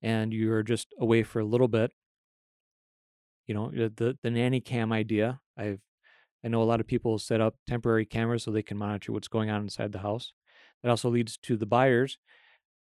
and 0.00 0.32
you're 0.32 0.62
just 0.62 0.94
away 0.98 1.22
for 1.22 1.40
a 1.40 1.44
little 1.44 1.68
bit 1.68 1.92
you 3.46 3.54
know, 3.54 3.70
the 3.70 4.18
the 4.22 4.30
nanny 4.30 4.60
cam 4.60 4.92
idea, 4.92 5.40
I've 5.56 5.80
I 6.44 6.48
know 6.48 6.62
a 6.62 6.64
lot 6.64 6.80
of 6.80 6.86
people 6.86 7.18
set 7.18 7.40
up 7.40 7.56
temporary 7.66 8.06
cameras 8.06 8.44
so 8.44 8.50
they 8.50 8.62
can 8.62 8.76
monitor 8.76 9.12
what's 9.12 9.28
going 9.28 9.50
on 9.50 9.62
inside 9.62 9.92
the 9.92 10.00
house. 10.00 10.32
That 10.82 10.90
also 10.90 11.10
leads 11.10 11.36
to 11.38 11.56
the 11.56 11.66
buyers, 11.66 12.18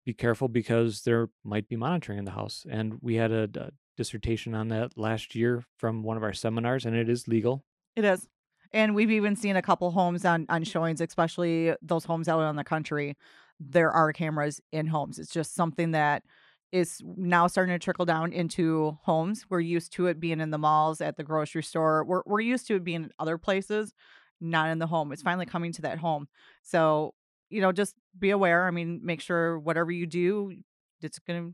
be 0.05 0.13
careful 0.13 0.47
because 0.47 1.03
there 1.03 1.29
might 1.43 1.67
be 1.67 1.75
monitoring 1.75 2.19
in 2.19 2.25
the 2.25 2.31
house, 2.31 2.65
and 2.69 2.95
we 3.01 3.15
had 3.15 3.31
a 3.31 3.47
d 3.47 3.61
dissertation 4.01 4.55
on 4.55 4.69
that 4.69 4.97
last 4.97 5.35
year 5.35 5.63
from 5.77 6.01
one 6.01 6.17
of 6.17 6.23
our 6.23 6.33
seminars, 6.33 6.85
and 6.85 6.95
it 6.95 7.07
is 7.07 7.27
legal. 7.27 7.63
It 7.95 8.03
is. 8.03 8.27
And 8.73 8.95
we've 8.95 9.11
even 9.11 9.35
seen 9.35 9.55
a 9.55 9.61
couple 9.61 9.91
homes 9.91 10.25
on 10.25 10.47
on 10.49 10.63
showings, 10.63 11.01
especially 11.01 11.75
those 11.83 12.05
homes 12.05 12.27
out 12.27 12.41
in 12.49 12.55
the 12.55 12.63
country. 12.63 13.15
There 13.59 13.91
are 13.91 14.11
cameras 14.11 14.59
in 14.71 14.87
homes, 14.87 15.19
it's 15.19 15.31
just 15.31 15.53
something 15.53 15.91
that 15.91 16.23
is 16.71 17.01
now 17.17 17.47
starting 17.47 17.75
to 17.75 17.79
trickle 17.79 18.05
down 18.05 18.31
into 18.31 18.97
homes. 19.03 19.45
We're 19.49 19.59
used 19.59 19.91
to 19.93 20.07
it 20.07 20.19
being 20.19 20.39
in 20.39 20.51
the 20.51 20.57
malls, 20.57 21.01
at 21.01 21.17
the 21.17 21.23
grocery 21.23 21.63
store. 21.63 22.03
We're 22.03 22.23
we're 22.25 22.41
used 22.41 22.65
to 22.67 22.75
it 22.75 22.83
being 22.83 23.03
in 23.03 23.11
other 23.19 23.37
places, 23.37 23.93
not 24.39 24.71
in 24.71 24.79
the 24.79 24.87
home. 24.87 25.11
It's 25.11 25.21
finally 25.21 25.45
coming 25.45 25.73
to 25.73 25.81
that 25.83 25.99
home. 25.99 26.27
So, 26.63 27.13
you 27.49 27.61
know, 27.61 27.71
just 27.71 27.95
be 28.17 28.31
aware, 28.31 28.65
I 28.67 28.71
mean, 28.71 29.01
make 29.03 29.21
sure 29.21 29.59
whatever 29.59 29.91
you 29.91 30.07
do, 30.07 30.53
it's 31.01 31.19
gonna 31.19 31.51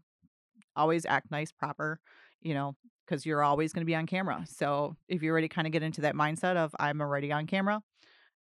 always 0.76 1.06
act 1.06 1.32
nice, 1.32 1.52
proper, 1.52 2.00
you 2.42 2.54
know, 2.54 2.76
because 3.06 3.26
you're 3.26 3.44
always 3.44 3.74
gonna 3.74 3.86
be 3.86 3.96
on 3.96 4.06
camera. 4.08 4.46
So, 4.48 4.96
if 5.08 5.24
you 5.24 5.32
already 5.32 5.50
kinda 5.50 5.70
get 5.70 5.84
into 5.84 6.02
that 6.02 6.16
mindset 6.16 6.58
of, 6.58 6.76
"I'm 6.80 7.02
already 7.02 7.32
on 7.32 7.48
camera, 7.48 7.82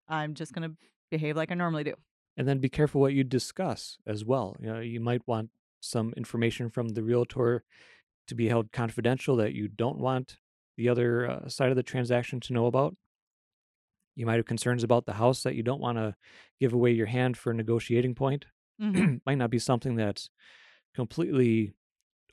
I'm 0.08 0.34
just 0.34 0.52
gonna 0.52 0.76
behave 1.10 1.36
like 1.36 1.50
I 1.52 1.54
normally 1.54 1.84
do." 1.84 1.94
And 2.36 2.48
then 2.48 2.58
be 2.60 2.68
careful 2.68 3.00
what 3.00 3.12
you 3.14 3.24
discuss 3.24 3.98
as 4.06 4.24
well. 4.24 4.56
You 4.60 4.66
know, 4.66 4.80
you 4.80 5.00
might 5.00 5.26
want 5.26 5.50
some 5.80 6.12
information 6.16 6.70
from 6.70 6.90
the 6.90 7.02
realtor 7.02 7.64
to 8.28 8.34
be 8.34 8.48
held 8.48 8.72
confidential 8.72 9.36
that 9.36 9.54
you 9.54 9.68
don't 9.68 9.98
want 9.98 10.38
the 10.76 10.88
other, 10.88 11.28
uh, 11.30 11.48
side 11.48 11.70
of 11.70 11.76
the 11.76 11.82
transaction 11.84 12.40
to 12.40 12.52
know 12.52 12.66
about. 12.66 12.96
You 14.14 14.26
might 14.26 14.36
have 14.36 14.44
concerns 14.46 14.82
about 14.84 15.06
the 15.06 15.14
house 15.14 15.42
that 15.42 15.54
you 15.54 15.62
don't 15.62 15.80
wanna 15.80 16.16
give 16.60 16.72
away 16.72 16.92
your 16.92 17.06
hand 17.06 17.36
for 17.36 17.50
a 17.50 17.54
negotiating 17.54 18.14
point. 18.14 18.46
Mhm. 18.78 19.20
Might 19.24 19.38
not 19.38 19.50
be 19.50 19.58
something 19.58 19.96
that's 19.96 20.28
completely 20.94 21.74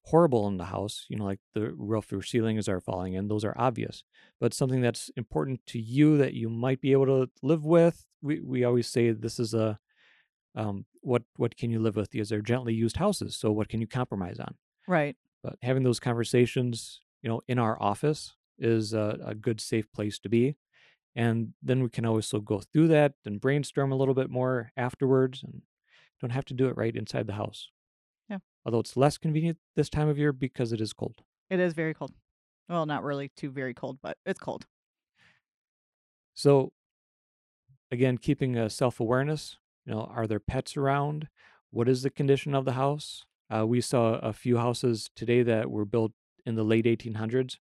horrible 0.10 0.48
in 0.48 0.58
the 0.58 0.66
house, 0.66 1.06
you 1.10 1.18
know, 1.18 1.26
like 1.26 1.40
the 1.54 1.72
roof 1.78 2.12
or 2.12 2.22
ceilings 2.22 2.68
are 2.68 2.82
falling 2.82 3.14
in, 3.14 3.28
those 3.28 3.46
are 3.46 3.54
obvious. 3.58 4.04
But 4.40 4.54
something 4.54 4.82
that's 4.82 5.12
important 5.16 5.66
to 5.68 5.80
you 5.80 6.18
that 6.18 6.34
you 6.34 6.50
might 6.50 6.82
be 6.82 6.92
able 6.92 7.06
to 7.06 7.30
live 7.44 7.64
with, 7.64 8.06
we 8.22 8.40
we 8.42 8.64
always 8.64 8.88
say 8.88 9.12
this 9.12 9.40
is 9.40 9.54
a, 9.54 9.80
um, 10.56 10.86
what 11.02 11.24
what 11.36 11.56
can 11.58 11.70
you 11.70 11.80
live 11.80 11.96
with? 11.96 12.10
These 12.10 12.32
are 12.32 12.42
gently 12.42 12.74
used 12.74 12.98
houses, 12.98 13.36
so 13.36 13.52
what 13.52 13.70
can 13.70 13.82
you 13.82 13.88
compromise 13.88 14.40
on? 14.40 14.56
Right. 14.88 15.16
But 15.44 15.58
having 15.62 15.84
those 15.84 16.00
conversations, 16.00 17.02
you 17.22 17.30
know, 17.30 17.42
in 17.48 17.60
our 17.60 17.82
office 17.82 18.36
is 18.58 18.94
a 18.94 19.20
a 19.24 19.36
good 19.36 19.62
safe 19.62 19.92
place 19.94 20.20
to 20.20 20.30
be, 20.30 20.56
and 21.16 21.54
then 21.62 21.84
we 21.84 21.90
can 21.90 22.06
also 22.06 22.40
go 22.40 22.60
through 22.60 22.88
that 22.90 23.14
and 23.26 23.40
brainstorm 23.42 23.92
a 23.92 23.96
little 23.96 24.16
bit 24.16 24.30
more 24.30 24.72
afterwards 24.76 25.44
and 25.44 25.62
don't 26.20 26.32
have 26.32 26.46
to 26.46 26.54
do 26.54 26.68
it 26.68 26.78
right 26.78 26.96
inside 26.96 27.28
the 27.28 27.34
house. 27.34 27.70
Although 28.66 28.80
it's 28.80 28.98
less 28.98 29.18
convenient 29.18 29.58
this 29.76 29.90
time 29.90 30.10
of 30.10 30.18
year 30.18 30.34
because 30.34 30.74
it 30.74 30.82
is 30.82 30.94
cold. 30.94 31.22
It 31.50 31.60
is 31.60 31.74
very 31.74 31.94
cold. 31.94 32.12
Well, 32.68 32.86
not 32.86 33.04
really 33.04 33.32
too 33.36 33.50
very 33.50 33.74
cold, 33.74 34.00
but 34.02 34.18
it's 34.26 34.40
cold. 34.40 34.66
So 36.36 36.72
again, 37.92 38.18
keeping 38.18 38.56
a 38.56 38.70
self-awareness, 38.70 39.58
you 39.86 39.94
know, 39.94 40.02
are 40.14 40.28
there 40.28 40.40
pets 40.40 40.78
around? 40.78 41.28
what 41.72 41.90
is 41.90 42.02
the 42.02 42.10
condition 42.10 42.56
of 42.56 42.66
the 42.66 42.74
house. 42.74 43.24
Uh, 43.54 43.66
we 43.66 43.82
saw 43.82 44.16
a 44.20 44.34
few 44.34 44.58
houses 44.58 45.10
today 45.16 45.44
that 45.44 45.70
were 45.70 45.86
built 45.86 46.12
in 46.46 46.56
the 46.56 46.64
late 46.64 46.86
1800s. 46.86 47.58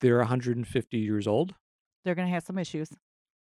They're 0.00 0.18
150 0.18 0.98
years 0.98 1.26
old. 1.26 1.54
They're 2.04 2.14
gonna 2.14 2.28
have 2.28 2.44
some 2.44 2.58
issues. 2.58 2.90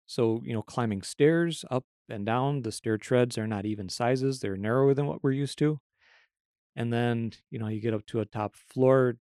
So, 0.06 0.42
you 0.44 0.54
know, 0.54 0.62
climbing 0.62 1.02
stairs 1.02 1.66
up 1.70 1.86
and 2.10 2.26
down, 2.26 2.62
the 2.62 2.72
stair 2.72 2.98
treads 2.98 3.38
are 3.38 3.48
not 3.48 3.66
even 3.66 3.90
sizes. 3.90 4.40
They're 4.40 4.56
narrower 4.56 4.94
than 4.94 5.06
what 5.06 5.24
we're 5.24 5.32
used 5.32 5.58
to. 5.60 5.80
And 6.78 6.94
then, 6.94 7.34
you 7.50 7.58
know, 7.58 7.68
you 7.68 7.82
get 7.82 7.94
up 7.96 8.06
to 8.08 8.20
a 8.20 8.26
top 8.26 8.56
floor, 8.56 9.18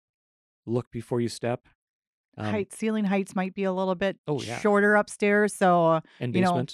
look 0.67 0.91
before 0.91 1.21
you 1.21 1.29
step. 1.29 1.69
Um, 2.39 2.47
Height 2.47 2.73
ceiling 2.73 3.05
heights 3.05 3.37
might 3.37 3.55
be 3.55 3.65
a 3.65 3.73
little 3.73 3.95
bit 3.95 4.17
oh 4.27 4.41
yeah, 4.41 4.59
shorter 4.61 4.95
upstairs, 4.95 5.55
so, 5.55 6.01
and 6.19 6.35
you 6.35 6.41
know 6.41 6.65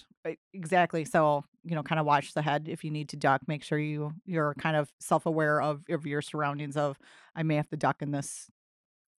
exactly, 0.55 1.05
so, 1.05 1.45
you 1.65 1.75
know, 1.75 1.83
kinda 1.83 2.05
watch 2.05 2.33
the 2.33 2.43
head 2.43 2.69
if 2.69 2.85
you 2.85 2.93
need 2.93 3.09
to 3.09 3.17
duck, 3.17 3.41
make 3.49 3.65
sure 3.65 3.77
you 3.77 4.15
you're 4.25 4.55
kind 4.55 4.77
of 4.77 4.93
self-aware 5.01 5.61
of 5.61 5.83
of 5.89 6.07
your 6.07 6.23
surroundings 6.23 6.77
of, 6.77 6.97
"I 7.35 7.43
may 7.43 7.57
have 7.57 7.69
to 7.71 7.77
duck 7.77 8.03
in 8.03 8.13
this 8.13 8.49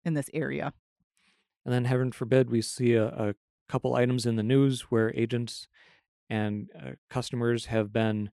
in 0.05 0.13
this 0.13 0.29
area." 0.33 0.73
And 1.65 1.73
then, 1.73 1.83
heaven 1.83 2.13
forbid, 2.13 2.49
we 2.49 2.61
see 2.61 2.93
a, 2.93 3.07
a 3.07 3.35
couple 3.67 3.95
items 3.95 4.25
in 4.25 4.37
the 4.37 4.43
news 4.43 4.83
where 4.83 5.13
agents 5.15 5.67
and 6.29 6.69
uh, 6.73 6.91
customers 7.09 7.65
have 7.65 7.91
been 7.91 8.31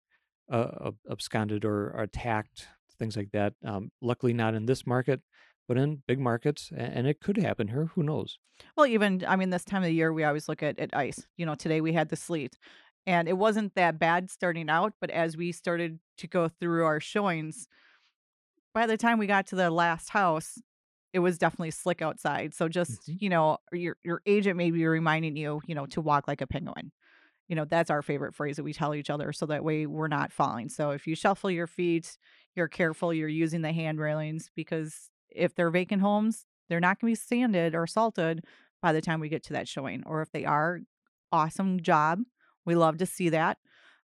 uh, 0.49 0.69
ab- 0.87 0.99
absconded 1.11 1.65
or 1.65 1.89
attacked, 2.01 2.69
things 2.99 3.17
like 3.17 3.31
that. 3.33 3.55
Um, 3.65 3.91
luckily, 4.01 4.33
not 4.33 4.55
in 4.55 4.67
this 4.67 4.87
market, 4.87 5.23
but 5.69 5.77
in 5.79 6.03
big 6.07 6.19
markets, 6.21 6.71
and 6.77 7.07
it 7.07 7.21
could 7.21 7.37
happen 7.37 7.69
here. 7.69 7.87
Who 7.95 8.03
knows? 8.03 8.39
Well, 8.77 8.87
even 8.87 9.25
I 9.27 9.37
mean, 9.37 9.51
this 9.51 9.65
time 9.65 9.83
of 9.83 9.87
the 9.87 9.95
year, 9.95 10.13
we 10.13 10.25
always 10.25 10.49
look 10.49 10.63
at 10.63 10.79
at 10.79 10.95
ice. 10.97 11.27
You 11.37 11.47
know, 11.47 11.55
today 11.55 11.81
we 11.81 11.93
had 11.93 12.09
the 12.09 12.17
sleet, 12.17 12.57
and 13.07 13.29
it 13.29 13.35
wasn't 13.37 13.75
that 13.75 13.99
bad 13.99 14.31
starting 14.31 14.71
out, 14.71 14.95
but 15.01 15.11
as 15.11 15.37
we 15.37 15.53
started 15.53 16.01
to 16.19 16.27
go 16.27 16.49
through 16.49 16.85
our 16.85 17.01
showings, 17.01 17.69
by 18.75 18.87
the 18.87 18.97
time 18.97 19.19
we 19.19 19.27
got 19.27 19.47
to 19.49 19.57
the 19.57 19.71
last 19.71 20.11
house, 20.11 20.59
it 21.13 21.21
was 21.21 21.39
definitely 21.39 21.71
slick 21.71 22.03
outside. 22.03 22.55
So 22.55 22.69
just, 22.69 23.09
hmm 23.09 23.17
you 23.19 23.29
know, 23.29 23.59
your 23.73 23.97
your 24.05 24.21
agent 24.27 24.57
may 24.57 24.71
be 24.71 24.87
reminding 24.87 25.37
you, 25.37 25.63
you 25.67 25.75
know, 25.75 25.87
to 25.87 26.01
walk 26.01 26.29
like 26.29 26.41
a 26.41 26.47
penguin. 26.47 26.93
You 27.49 27.57
know, 27.57 27.67
that's 27.67 27.91
our 27.91 28.03
favorite 28.03 28.35
phrase 28.35 28.57
that 28.57 28.65
we 28.65 28.73
tell 28.75 28.95
each 28.95 29.11
other 29.11 29.33
so 29.33 29.47
that 29.47 29.65
way 29.65 29.87
we're 29.87 30.09
not 30.09 30.33
falling. 30.33 30.69
So 30.69 30.91
if 30.93 31.07
you 31.07 31.17
shuffle 31.17 31.51
your 31.51 31.67
feet, 31.67 32.19
you're 32.57 32.69
careful, 32.69 33.13
you're 33.13 33.29
using 33.29 33.63
the 33.63 33.73
hand 33.73 33.99
railings 34.01 34.51
because 34.55 35.11
if 35.31 35.55
they're 35.55 35.71
vacant 35.71 36.03
homes, 36.03 36.47
they're 36.69 36.81
not 36.81 37.01
going 37.01 37.15
to 37.15 37.21
be 37.21 37.27
sanded 37.27 37.75
or 37.75 37.87
salted 37.87 38.45
by 38.83 38.93
the 38.93 39.01
time 39.01 39.21
we 39.21 39.29
get 39.29 39.43
to 39.45 39.53
that 39.53 39.69
showing. 39.69 40.03
Or 40.07 40.23
if 40.23 40.31
they 40.33 40.45
are, 40.45 40.81
awesome 41.33 41.81
job. 41.81 42.21
We 42.65 42.75
love 42.75 42.99
to 42.99 43.07
see 43.07 43.29
that. 43.31 43.59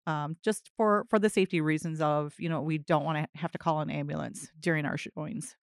Um, 0.07 0.37
just 0.43 0.71
for 0.77 1.05
for 1.11 1.19
the 1.19 1.29
safety 1.29 1.61
reasons 1.61 2.01
of, 2.01 2.35
you 2.39 2.49
know, 2.49 2.63
we 2.63 2.79
don't 2.79 3.05
want 3.05 3.19
to 3.19 3.39
have 3.39 3.53
to 3.53 3.59
call 3.59 3.81
an 3.81 3.91
ambulance 3.91 4.51
during 4.59 4.87
our 4.87 4.97
showings. 4.97 5.57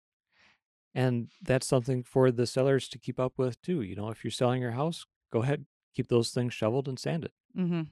And 0.93 1.31
that's 1.41 1.67
something 1.67 2.03
for 2.03 2.31
the 2.31 2.45
sellers 2.45 2.87
to 2.89 2.99
keep 2.99 3.19
up 3.19 3.33
with 3.37 3.61
too. 3.61 3.81
You 3.81 3.95
know, 3.95 4.09
if 4.09 4.23
you're 4.23 4.31
selling 4.31 4.61
your 4.61 4.71
house, 4.71 5.05
go 5.31 5.41
ahead, 5.41 5.65
keep 5.95 6.07
those 6.07 6.31
things 6.31 6.53
shoveled 6.53 6.87
and 6.87 6.99
sanded. 6.99 7.31
Mm 7.57 7.69
Mhm. 7.69 7.87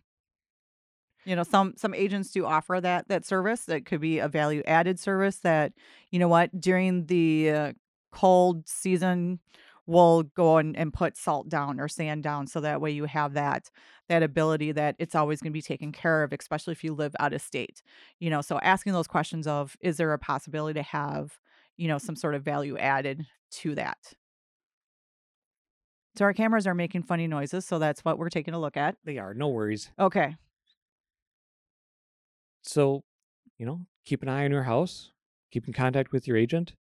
You 1.25 1.35
know, 1.35 1.43
some 1.43 1.73
some 1.77 1.93
agents 1.93 2.31
do 2.31 2.45
offer 2.45 2.79
that 2.81 3.07
that 3.07 3.25
service. 3.25 3.65
That 3.65 3.85
could 3.85 4.01
be 4.01 4.19
a 4.19 4.27
value 4.27 4.63
added 4.65 4.99
service 4.99 5.37
that, 5.37 5.73
you 6.09 6.19
know 6.19 6.27
what, 6.27 6.59
during 6.59 7.05
the 7.05 7.49
uh, 7.51 7.73
cold 8.11 8.67
season, 8.67 9.39
we'll 9.85 10.23
go 10.23 10.57
and, 10.57 10.75
and 10.75 10.93
put 10.93 11.17
salt 11.17 11.49
down 11.49 11.79
or 11.79 11.87
sand 11.87 12.23
down 12.23 12.47
so 12.47 12.61
that 12.61 12.81
way 12.81 12.91
you 12.91 13.05
have 13.05 13.33
that 13.33 13.69
that 14.09 14.23
ability 14.23 14.71
that 14.71 14.95
it's 14.99 15.15
always 15.15 15.41
going 15.41 15.51
to 15.51 15.53
be 15.53 15.61
taken 15.61 15.91
care 15.91 16.23
of, 16.23 16.33
especially 16.33 16.71
if 16.71 16.83
you 16.83 16.93
live 16.93 17.15
out 17.19 17.33
of 17.33 17.41
state. 17.41 17.81
You 18.19 18.29
know, 18.29 18.41
so 18.41 18.59
asking 18.59 18.93
those 18.93 19.07
questions 19.07 19.47
of 19.47 19.77
is 19.79 19.97
there 19.97 20.11
a 20.13 20.19
possibility 20.19 20.79
to 20.79 20.83
have, 20.83 21.39
you 21.77 21.87
know, 21.87 21.97
some 21.97 22.15
sort 22.15 22.35
of 22.35 22.43
value 22.43 22.77
added 22.77 23.25
to 23.51 23.75
that. 23.75 23.97
So 26.17 26.25
our 26.25 26.33
cameras 26.33 26.67
are 26.67 26.75
making 26.75 27.03
funny 27.03 27.25
noises, 27.25 27.65
so 27.65 27.79
that's 27.79 28.03
what 28.03 28.17
we're 28.17 28.29
taking 28.29 28.53
a 28.53 28.59
look 28.59 28.75
at. 28.75 28.97
They 29.05 29.17
are, 29.17 29.33
no 29.33 29.47
worries. 29.47 29.91
Okay. 29.97 30.35
So, 32.61 33.03
you 33.57 33.65
know, 33.65 33.85
keep 34.05 34.21
an 34.23 34.29
eye 34.29 34.45
on 34.45 34.51
your 34.51 34.63
house, 34.63 35.11
keep 35.51 35.67
in 35.67 35.73
contact 35.73 36.11
with 36.11 36.27
your 36.27 36.37
agent. 36.37 36.75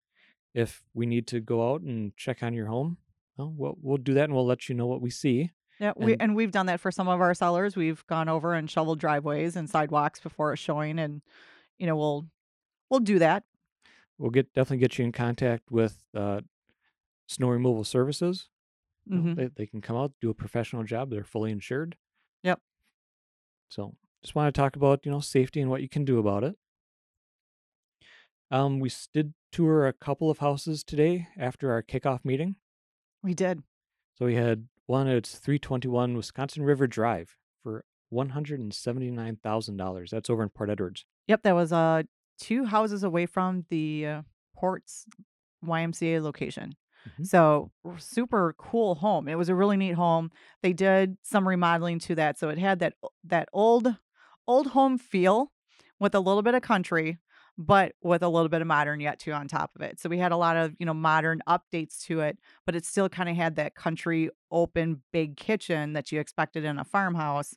If 0.54 0.82
we 0.94 1.06
need 1.06 1.26
to 1.28 1.40
go 1.40 1.72
out 1.72 1.82
and 1.82 2.16
check 2.16 2.42
on 2.42 2.54
your 2.54 2.66
home, 2.66 2.98
well, 3.36 3.52
we'll, 3.56 3.78
we'll 3.80 3.96
do 3.98 4.14
that 4.14 4.24
and 4.24 4.34
we'll 4.34 4.46
let 4.46 4.68
you 4.68 4.74
know 4.74 4.86
what 4.86 5.00
we 5.00 5.10
see. 5.10 5.50
Yeah, 5.78 5.92
we 5.96 6.14
And 6.14 6.22
and 6.22 6.36
we've 6.36 6.50
done 6.50 6.66
that 6.66 6.80
for 6.80 6.90
some 6.90 7.06
of 7.06 7.20
our 7.20 7.34
sellers. 7.34 7.76
We've 7.76 8.04
gone 8.08 8.28
over 8.28 8.54
and 8.54 8.68
shoveled 8.68 8.98
driveways 8.98 9.54
and 9.54 9.70
sidewalks 9.70 10.18
before 10.18 10.52
a 10.52 10.56
showing, 10.56 10.98
and 10.98 11.22
you 11.78 11.86
know 11.86 11.96
we'll 11.96 12.26
we'll 12.90 12.98
do 13.00 13.20
that. 13.20 13.44
we'll 14.18 14.30
get 14.32 14.52
definitely 14.54 14.78
get 14.78 14.98
you 14.98 15.04
in 15.04 15.12
contact 15.12 15.70
with 15.70 16.02
uh, 16.16 16.40
snow 17.28 17.48
removal 17.50 17.84
services. 17.84 18.48
You 19.06 19.16
know, 19.16 19.22
hmm 19.22 19.34
they, 19.34 19.46
they 19.54 19.66
can 19.66 19.80
come 19.80 19.96
out, 19.96 20.12
do 20.20 20.30
a 20.30 20.34
professional 20.34 20.82
job. 20.82 21.10
They're 21.10 21.22
fully 21.24 21.52
insured. 21.52 21.96
Yep, 22.42 22.60
So 23.68 23.94
just 24.22 24.34
want 24.34 24.52
to 24.54 24.58
talk 24.60 24.76
about, 24.76 25.04
you 25.04 25.10
know, 25.10 25.20
safety 25.20 25.60
and 25.60 25.70
what 25.70 25.82
you 25.82 25.88
can 25.88 26.04
do 26.04 26.18
about 26.18 26.44
it. 26.44 26.56
Um, 28.50 28.80
we 28.80 28.90
did 29.12 29.34
tour 29.52 29.86
a 29.86 29.92
couple 29.92 30.30
of 30.30 30.38
houses 30.38 30.82
today 30.82 31.28
after 31.38 31.70
our 31.70 31.82
kickoff 31.82 32.24
meeting. 32.24 32.56
we 33.22 33.34
did. 33.34 33.62
So 34.18 34.24
we 34.26 34.34
had 34.34 34.66
one, 34.86 35.06
it's 35.06 35.38
321 35.38 36.16
Wisconsin 36.16 36.62
River 36.64 36.86
Drive 36.86 37.36
for 37.62 37.84
$179,000. 38.12 40.10
That's 40.10 40.30
over 40.30 40.42
in 40.42 40.48
Port 40.48 40.70
Edwards. 40.70 41.04
Yep, 41.26 41.42
that 41.42 41.54
was 41.54 41.72
uh 41.72 42.02
two 42.38 42.64
houses 42.64 43.02
away 43.02 43.26
from 43.26 43.64
the 43.68 44.06
uh, 44.06 44.22
Ports 44.56 45.06
YMCA 45.64 46.22
location. 46.22 46.74
hmm 47.16 47.24
So 47.24 47.70
super 47.98 48.54
cool 48.58 48.94
home. 48.96 49.28
It 49.28 49.36
was 49.36 49.48
a 49.48 49.54
really 49.54 49.76
neat 49.76 49.94
home. 49.94 50.30
They 50.62 50.72
did 50.72 51.18
some 51.22 51.46
remodeling 51.46 51.98
to 52.00 52.14
that, 52.16 52.38
so 52.38 52.48
it 52.48 52.58
had 52.58 52.78
that 52.78 52.94
that 53.24 53.48
old 53.52 53.94
old 54.48 54.68
home 54.68 54.98
feel 54.98 55.52
with 56.00 56.14
a 56.14 56.20
little 56.20 56.42
bit 56.42 56.54
of 56.54 56.62
country, 56.62 57.18
but 57.56 57.92
with 58.02 58.22
a 58.22 58.28
little 58.28 58.48
bit 58.48 58.60
of 58.60 58.66
modern 58.66 59.00
yet 59.00 59.20
too 59.20 59.32
on 59.32 59.46
top 59.46 59.70
of 59.76 59.82
it. 59.82 60.00
So 60.00 60.08
we 60.08 60.18
had 60.18 60.32
a 60.32 60.36
lot 60.36 60.56
of 60.56 60.74
you 60.78 60.86
know 60.86 60.94
modern 60.94 61.42
updates 61.48 62.00
to 62.06 62.20
it, 62.20 62.38
but 62.66 62.74
it 62.74 62.84
still 62.84 63.08
kind 63.08 63.28
of 63.28 63.36
had 63.36 63.56
that 63.56 63.74
country 63.74 64.30
open 64.50 65.02
big 65.12 65.36
kitchen 65.36 65.92
that 65.92 66.10
you 66.10 66.18
expected 66.18 66.64
in 66.64 66.78
a 66.78 66.84
farmhouse, 66.84 67.54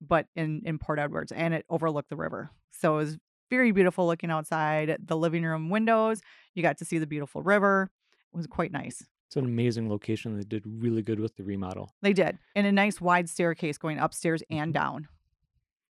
but 0.00 0.26
in 0.34 0.62
in 0.66 0.78
Port 0.78 0.98
Edwards, 0.98 1.32
and 1.32 1.54
it 1.54 1.64
overlooked 1.70 2.10
the 2.10 2.16
river. 2.16 2.50
So 2.72 2.94
it 2.94 2.98
was 2.98 3.18
very 3.48 3.70
beautiful 3.70 4.06
looking 4.06 4.30
outside 4.30 4.96
the 5.04 5.16
living 5.16 5.44
room 5.44 5.70
windows. 5.70 6.20
You 6.54 6.62
got 6.62 6.78
to 6.78 6.84
see 6.84 6.98
the 6.98 7.06
beautiful 7.06 7.42
river. 7.42 7.90
It 8.34 8.36
was 8.36 8.46
quite 8.46 8.72
nice. 8.72 9.04
It's 9.28 9.36
an 9.36 9.44
amazing 9.44 9.88
location. 9.88 10.36
They 10.36 10.44
did 10.44 10.64
really 10.66 11.02
good 11.02 11.20
with 11.20 11.36
the 11.36 11.42
remodel. 11.42 11.90
They 12.02 12.12
did. 12.12 12.38
And 12.54 12.66
a 12.66 12.72
nice 12.72 13.00
wide 13.00 13.28
staircase 13.28 13.78
going 13.78 13.98
upstairs 13.98 14.42
and 14.50 14.70
hmm 14.70 14.72
down. 14.72 15.08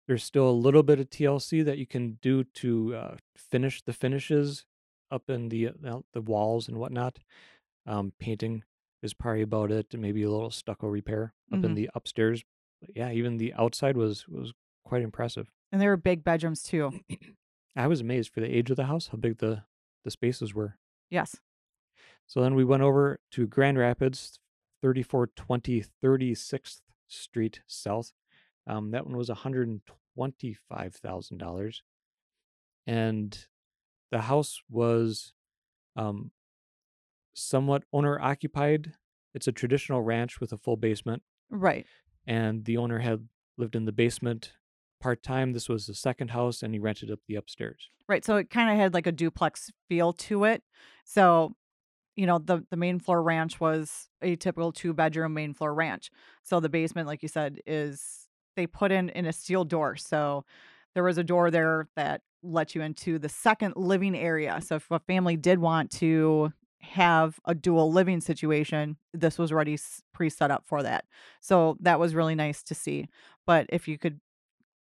There's 0.06 0.24
still 0.24 0.48
a 0.48 0.52
little 0.52 0.82
bit 0.82 1.00
of 1.00 1.08
TLC 1.08 1.64
that 1.64 1.78
you 1.78 1.86
can 1.86 2.18
do 2.20 2.44
to 2.44 2.94
uh, 2.94 3.16
finish 3.36 3.82
the 3.82 3.92
finishes 3.92 4.66
up 5.10 5.30
in 5.30 5.48
the 5.48 5.68
uh, 5.68 6.00
the 6.12 6.20
walls 6.20 6.68
and 6.68 6.78
whatnot. 6.78 7.18
Um, 7.86 8.12
painting 8.18 8.64
is 9.02 9.14
probably 9.14 9.42
about 9.42 9.70
it, 9.70 9.88
and 9.92 10.02
maybe 10.02 10.22
a 10.22 10.30
little 10.30 10.50
stucco 10.50 10.88
repair 10.88 11.34
up 11.52 11.64
in 11.64 11.70
hmm 11.70 11.74
the 11.74 11.90
upstairs. 11.94 12.44
But 12.80 12.90
yeah, 12.94 13.10
even 13.10 13.36
the 13.36 13.54
outside 13.54 13.96
was 13.96 14.28
was 14.28 14.52
quite 14.84 15.02
impressive. 15.02 15.50
And 15.72 15.80
there 15.80 15.90
were 15.90 15.96
big 15.96 16.22
bedrooms 16.24 16.62
too. 16.62 17.00
I 17.76 17.86
was 17.86 18.00
amazed 18.00 18.32
for 18.32 18.40
the 18.40 18.54
age 18.54 18.70
of 18.70 18.76
the 18.76 18.84
house, 18.84 19.08
how 19.08 19.18
big 19.18 19.38
the 19.38 19.64
the 20.04 20.10
spaces 20.10 20.54
were. 20.54 20.76
Yes. 21.10 21.36
So 22.26 22.40
then 22.40 22.54
we 22.54 22.64
went 22.64 22.82
over 22.82 23.20
to 23.32 23.46
Grand 23.46 23.78
Rapids, 23.78 24.38
3420 24.82 25.84
36th 26.02 26.80
Street 27.08 27.60
South. 27.66 28.12
Um, 28.66 28.90
that 28.92 29.06
one 29.06 29.16
was 29.16 29.28
$125,000. 29.30 31.74
And 32.86 33.46
the 34.10 34.20
house 34.22 34.60
was 34.70 35.32
um, 35.96 36.30
somewhat 37.34 37.84
owner 37.92 38.20
occupied. 38.20 38.94
It's 39.34 39.48
a 39.48 39.52
traditional 39.52 40.02
ranch 40.02 40.40
with 40.40 40.52
a 40.52 40.58
full 40.58 40.76
basement, 40.76 41.22
Right. 41.50 41.86
and 42.26 42.64
the 42.64 42.76
owner 42.76 43.00
had 43.00 43.28
lived 43.56 43.74
in 43.74 43.84
the 43.84 43.92
basement 43.92 44.52
part 45.00 45.22
time. 45.22 45.52
This 45.52 45.68
was 45.68 45.86
the 45.86 45.94
second 45.94 46.30
house, 46.30 46.62
and 46.62 46.74
he 46.74 46.78
rented 46.78 47.10
up 47.10 47.20
the 47.26 47.34
upstairs. 47.36 47.88
Right. 48.06 48.24
So 48.24 48.36
it 48.36 48.50
kind 48.50 48.70
of 48.70 48.76
had 48.76 48.94
like 48.94 49.06
a 49.06 49.12
duplex 49.12 49.70
feel 49.88 50.12
to 50.12 50.44
it. 50.44 50.62
So, 51.04 51.56
you 52.16 52.26
know, 52.26 52.38
the 52.38 52.64
the 52.70 52.76
main 52.76 53.00
floor 53.00 53.22
ranch 53.22 53.58
was 53.58 54.08
a 54.22 54.36
typical 54.36 54.70
two 54.70 54.92
bedroom 54.92 55.34
main 55.34 55.54
floor 55.54 55.74
ranch. 55.74 56.10
So 56.44 56.60
the 56.60 56.68
basement, 56.68 57.08
like 57.08 57.22
you 57.22 57.28
said, 57.28 57.58
is 57.66 58.23
they 58.56 58.66
put 58.66 58.92
in 58.92 59.08
in 59.10 59.26
a 59.26 59.32
steel 59.32 59.64
door. 59.64 59.96
So 59.96 60.44
there 60.94 61.04
was 61.04 61.18
a 61.18 61.24
door 61.24 61.50
there 61.50 61.88
that 61.96 62.22
let 62.42 62.74
you 62.74 62.82
into 62.82 63.18
the 63.18 63.28
second 63.28 63.74
living 63.76 64.16
area. 64.16 64.60
So 64.62 64.76
if 64.76 64.90
a 64.90 64.98
family 65.00 65.36
did 65.36 65.58
want 65.58 65.90
to 65.92 66.52
have 66.80 67.40
a 67.46 67.54
dual 67.54 67.90
living 67.90 68.20
situation, 68.20 68.96
this 69.14 69.38
was 69.38 69.50
already 69.50 69.78
pre 70.12 70.28
set 70.28 70.50
up 70.50 70.64
for 70.66 70.82
that. 70.82 71.06
So 71.40 71.76
that 71.80 71.98
was 71.98 72.14
really 72.14 72.34
nice 72.34 72.62
to 72.64 72.74
see. 72.74 73.08
But 73.46 73.66
if 73.70 73.88
you 73.88 73.98
could 73.98 74.20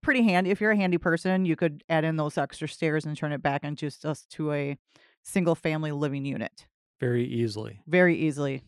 pretty 0.03 0.21
handy. 0.23 0.51
If 0.51 0.61
you're 0.61 0.71
a 0.71 0.75
handy 0.75 0.97
person, 0.99 1.45
you 1.45 1.55
could 1.55 1.83
add 1.89 2.03
in 2.03 2.17
those 2.17 2.37
extra 2.37 2.67
stairs 2.67 3.05
and 3.05 3.17
turn 3.17 3.31
it 3.31 3.41
back 3.41 3.63
into 3.63 3.89
just 3.89 4.29
to 4.31 4.51
a 4.51 4.77
single 5.23 5.55
family 5.55 5.91
living 5.91 6.25
unit 6.25 6.67
Very 6.99 7.25
easily. 7.25 7.79
very 7.87 8.15
easily. 8.15 8.61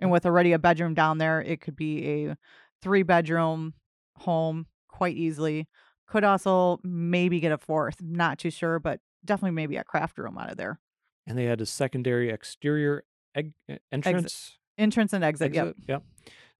And 0.00 0.10
with 0.10 0.24
already 0.24 0.52
a 0.52 0.58
bedroom 0.58 0.94
down 0.94 1.18
there, 1.18 1.40
it 1.42 1.60
could 1.60 1.76
be 1.76 2.26
a 2.26 2.36
three 2.82 3.02
bedroom 3.02 3.74
home 4.18 4.66
quite 4.88 5.16
easily. 5.16 5.68
Could 6.06 6.24
also 6.24 6.80
maybe 6.82 7.40
get 7.40 7.52
a 7.52 7.58
fourth. 7.58 8.00
Not 8.00 8.38
too 8.38 8.50
sure, 8.50 8.78
but 8.78 9.00
definitely 9.24 9.50
maybe 9.52 9.76
a 9.76 9.84
craft 9.84 10.18
room 10.18 10.38
out 10.38 10.50
of 10.50 10.56
there. 10.56 10.80
And 11.26 11.36
they 11.36 11.44
had 11.44 11.60
a 11.60 11.66
secondary 11.66 12.30
exterior 12.30 13.04
eg- 13.34 13.52
entrance 13.92 14.58
Entrance 14.78 15.12
and 15.12 15.24
exit. 15.24 15.54
Yep. 15.54 15.66
exit. 15.66 15.84
Yep. 15.88 16.02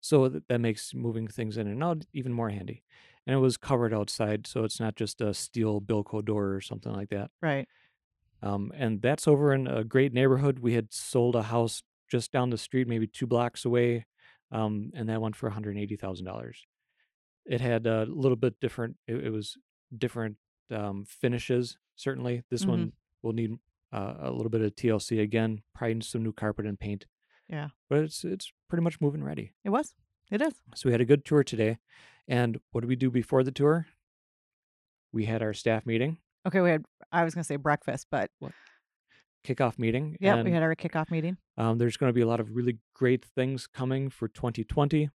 So 0.01 0.29
th- 0.29 0.43
that 0.49 0.61
makes 0.61 0.93
moving 0.93 1.29
things 1.29 1.57
in 1.57 1.67
and 1.69 1.83
out 1.83 2.05
even 2.13 2.33
more 2.33 2.51
handy. 2.51 2.83
And 3.27 3.35
it 3.35 3.39
was 3.39 3.57
covered 3.57 3.95
outside, 3.95 4.47
so 4.47 4.65
it's 4.65 4.81
not 4.81 4.97
just 4.97 5.21
a 5.21 5.33
steel 5.33 5.81
Bilco 5.81 6.25
door 6.25 6.55
or 6.55 6.61
something 6.61 6.93
like 6.93 7.11
that. 7.11 7.31
Right. 7.41 7.69
Um, 8.43 8.73
and 8.75 9.01
that's 9.01 9.29
over 9.29 9.53
in 9.53 9.67
a 9.67 9.85
great 9.85 10.13
neighborhood. 10.13 10.59
We 10.59 10.75
had 10.75 10.93
sold 10.93 11.37
a 11.37 11.43
house 11.43 11.83
just 12.11 12.33
down 12.33 12.51
the 12.51 12.59
street, 12.59 12.89
maybe 12.89 13.07
two 13.07 13.27
blocks 13.27 13.65
away, 13.65 14.07
um, 14.51 14.91
and 14.95 15.09
that 15.09 15.21
went 15.21 15.37
for 15.37 15.47
one 15.47 15.55
hundred 15.55 15.77
eighty 15.77 15.97
thousand 15.97 16.27
dollars. 16.27 16.67
It 17.49 17.61
had 17.61 17.87
a 17.87 18.05
little 18.05 18.37
bit 18.37 18.61
different. 18.61 18.97
It, 19.07 19.25
it 19.27 19.31
was 19.31 19.57
different 19.97 20.37
um, 20.71 21.05
finishes. 21.09 21.79
Certainly, 21.97 22.43
this 22.51 22.65
Mhm. 22.65 22.69
one 22.69 22.93
will 23.23 23.33
need 23.33 23.53
uh, 23.91 24.15
a 24.21 24.31
little 24.31 24.51
bit 24.51 24.61
of 24.61 24.75
TLC 24.77 25.19
again, 25.23 25.63
probably 25.75 26.01
some 26.03 26.23
new 26.23 26.33
carpet 26.33 26.67
and 26.67 26.79
paint. 26.79 27.07
Yeah. 27.49 27.69
But 27.89 28.01
it's 28.01 28.23
it's 28.23 28.53
pretty 28.69 28.83
much 28.83 29.01
moving 29.01 29.25
ready. 29.25 29.55
It 29.65 29.71
was. 29.71 29.95
It 30.31 30.43
is. 30.43 30.53
So 30.75 30.89
we 30.89 30.93
had 30.93 31.01
a 31.01 31.07
good 31.07 31.25
tour 31.25 31.43
today. 31.43 31.79
And 32.29 32.61
what 32.73 32.83
did 32.83 32.89
we 32.89 32.97
do 32.97 33.11
before 33.11 33.43
the 33.43 33.51
tour? 33.51 33.87
We 35.11 35.25
had 35.25 35.43
our 35.43 35.55
staff 35.55 35.87
meeting, 35.87 36.19
Okay, 36.47 36.61
we 36.61 36.69
had 36.69 36.85
I 37.11 37.25
was 37.25 37.35
gonna 37.35 37.45
say 37.45 37.57
breakfast, 37.57 38.09
but 38.11 38.31
kickoff 39.45 39.79
meeting. 39.79 40.17
yeah, 40.21 40.43
we 40.43 40.51
had 40.53 40.63
our 40.63 40.75
kickoff 40.75 41.11
meeting. 41.11 41.39
Um, 41.57 41.79
there's 41.79 41.97
going 41.97 42.11
to 42.11 42.15
be 42.15 42.21
a 42.21 42.27
lot 42.27 42.41
of 42.41 42.55
really 42.55 42.79
great 42.95 43.25
things 43.25 43.67
coming 43.67 44.11
for 44.11 44.29
2020. 44.29 45.09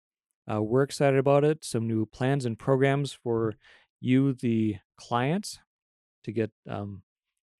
Uh, 0.51 0.63
we're 0.63 0.83
excited 0.83 1.19
about 1.19 1.45
it. 1.45 1.65
Some 1.65 1.87
new 1.87 2.07
plans 2.07 2.45
and 2.45 2.59
programs 2.59 3.13
for 3.13 3.55
you, 4.01 4.33
the 4.33 4.77
clients, 4.97 5.61
to 6.25 6.33
get 6.33 6.51
um, 6.69 7.03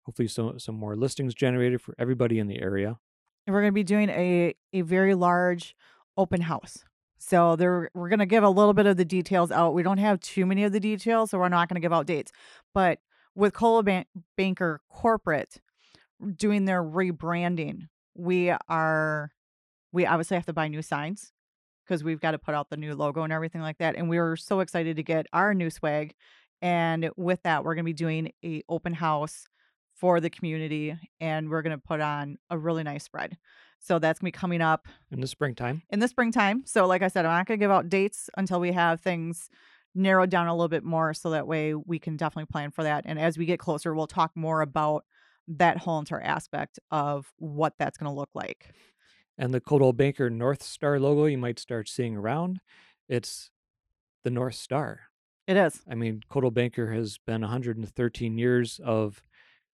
hopefully 0.05 0.29
some 0.29 0.59
some 0.59 0.75
more 0.75 0.97
listings 0.97 1.35
generated 1.35 1.81
for 1.81 1.95
everybody 1.99 2.39
in 2.39 2.49
the 2.49 2.61
area. 2.61 2.99
And 3.47 3.55
we're 3.55 3.61
gonna 3.63 3.73
be 3.73 3.85
doing 3.85 4.09
a 4.11 4.55
a 4.73 4.83
very 4.83 5.15
large 5.15 5.77
open 6.17 6.41
house. 6.41 6.85
So 7.19 7.55
there 7.57 7.91
we're 7.95 8.09
gonna 8.09 8.27
give 8.27 8.45
a 8.45 8.51
little 8.51 8.75
bit 8.75 8.87
of 8.87 8.97
the 8.97 9.05
details 9.05 9.53
out. 9.53 9.75
We 9.75 9.83
don't 9.83 9.99
have 9.99 10.21
too 10.21 10.47
many 10.47 10.65
of 10.65 10.73
the 10.73 10.81
details, 10.81 11.31
so 11.31 11.39
we're 11.39 11.49
not 11.49 11.69
gonna 11.69 11.81
give 11.81 11.93
out 11.93 12.07
dates. 12.07 12.33
But 12.75 12.99
with 13.35 13.55
Cola 13.55 13.83
Ban- 13.83 14.07
Banker 14.37 14.81
Corporate 14.89 15.61
doing 16.37 16.65
their 16.65 16.83
rebranding, 16.83 17.89
we 18.15 18.51
are 18.69 19.31
we 19.93 20.07
obviously 20.07 20.37
have 20.37 20.47
to 20.47 20.53
buy 20.53 20.69
new 20.69 20.83
signs 20.83 21.33
because 21.87 22.05
we've 22.05 22.21
got 22.21 22.33
to 22.33 22.39
put 22.39 22.55
out 22.55 22.71
the 22.71 22.77
new 22.77 22.95
logo 22.95 23.23
and 23.23 23.33
everything 23.33 23.61
like 23.61 23.79
that. 23.79 23.97
And 23.97 24.09
we 24.09 24.19
were 24.19 24.37
so 24.37 24.61
excited 24.61 24.97
to 24.97 25.03
get 25.03 25.27
our 25.33 25.55
new 25.55 25.71
swag. 25.71 26.15
And 26.61 27.11
with 27.17 27.43
that, 27.43 27.65
we're 27.65 27.75
gonna 27.75 27.85
be 27.85 27.93
doing 27.93 28.33
a 28.45 28.63
open 28.69 28.95
house 28.95 29.47
for 30.03 30.21
the 30.21 30.31
community 30.31 30.97
and 31.21 31.49
we're 31.49 31.63
going 31.63 31.79
to 31.79 31.83
put 31.83 32.01
on 32.01 32.37
a 32.51 32.59
really 32.59 32.83
nice 32.83 33.05
spread. 33.05 33.37
So 33.79 34.01
that's 34.01 34.19
going 34.19 34.33
to 34.33 34.37
be 34.37 34.41
coming 34.41 34.61
up 34.61 34.89
in 35.13 35.21
the 35.21 35.29
springtime. 35.29 35.83
in 35.91 36.01
the 36.01 36.09
springtime. 36.09 36.65
So 36.67 36.87
like 36.87 37.03
I 37.03 37.09
said, 37.09 37.25
I'm 37.25 37.39
not 37.39 37.47
going 37.47 37.59
to 37.59 37.63
give 37.63 37.71
out 37.71 37.89
dates 37.89 38.29
until 38.37 38.59
we 38.59 38.73
have 38.73 39.01
things 39.01 39.49
narrowed 39.95 40.29
down 40.29 40.49
a 40.49 40.55
little 40.55 40.69
bit 40.69 40.83
more 40.83 41.15
so 41.15 41.31
that 41.31 41.47
way 41.47 41.75
we 41.75 42.01
can 42.01 42.17
definitely 42.17 42.51
plan 42.51 42.73
for 42.73 42.83
that. 42.83 43.05
And 43.07 43.17
as 43.19 43.39
we 43.39 43.47
get 43.47 43.61
closer, 43.61 43.95
we'll 43.95 44.09
talk 44.09 44.33
more 44.35 44.61
about 44.61 45.05
that 45.47 45.79
whole 45.79 46.01
entire 46.01 46.23
aspect 46.23 46.81
of 46.91 47.33
what 47.39 47.75
that's 47.79 47.97
going 47.97 48.13
to 48.13 48.19
look 48.19 48.31
like. 48.35 48.73
And 49.39 49.53
the 49.53 49.61
Coldwell 49.61 49.93
Banker 49.93 50.31
North 50.31 50.63
Star 50.63 51.01
logo 51.01 51.25
you 51.27 51.39
might 51.39 51.59
start 51.59 51.89
seeing 51.89 52.17
around. 52.17 52.61
It's 53.09 53.51
the 54.25 54.31
North 54.31 54.55
Star. 54.55 55.01
It 55.47 55.57
is. 55.57 55.81
I 55.91 55.95
mean, 55.95 56.23
Coldwell 56.29 56.51
Banker 56.51 56.93
has 56.93 57.19
been 57.27 57.41
113 57.41 58.39
years 58.39 58.81
of 58.85 59.23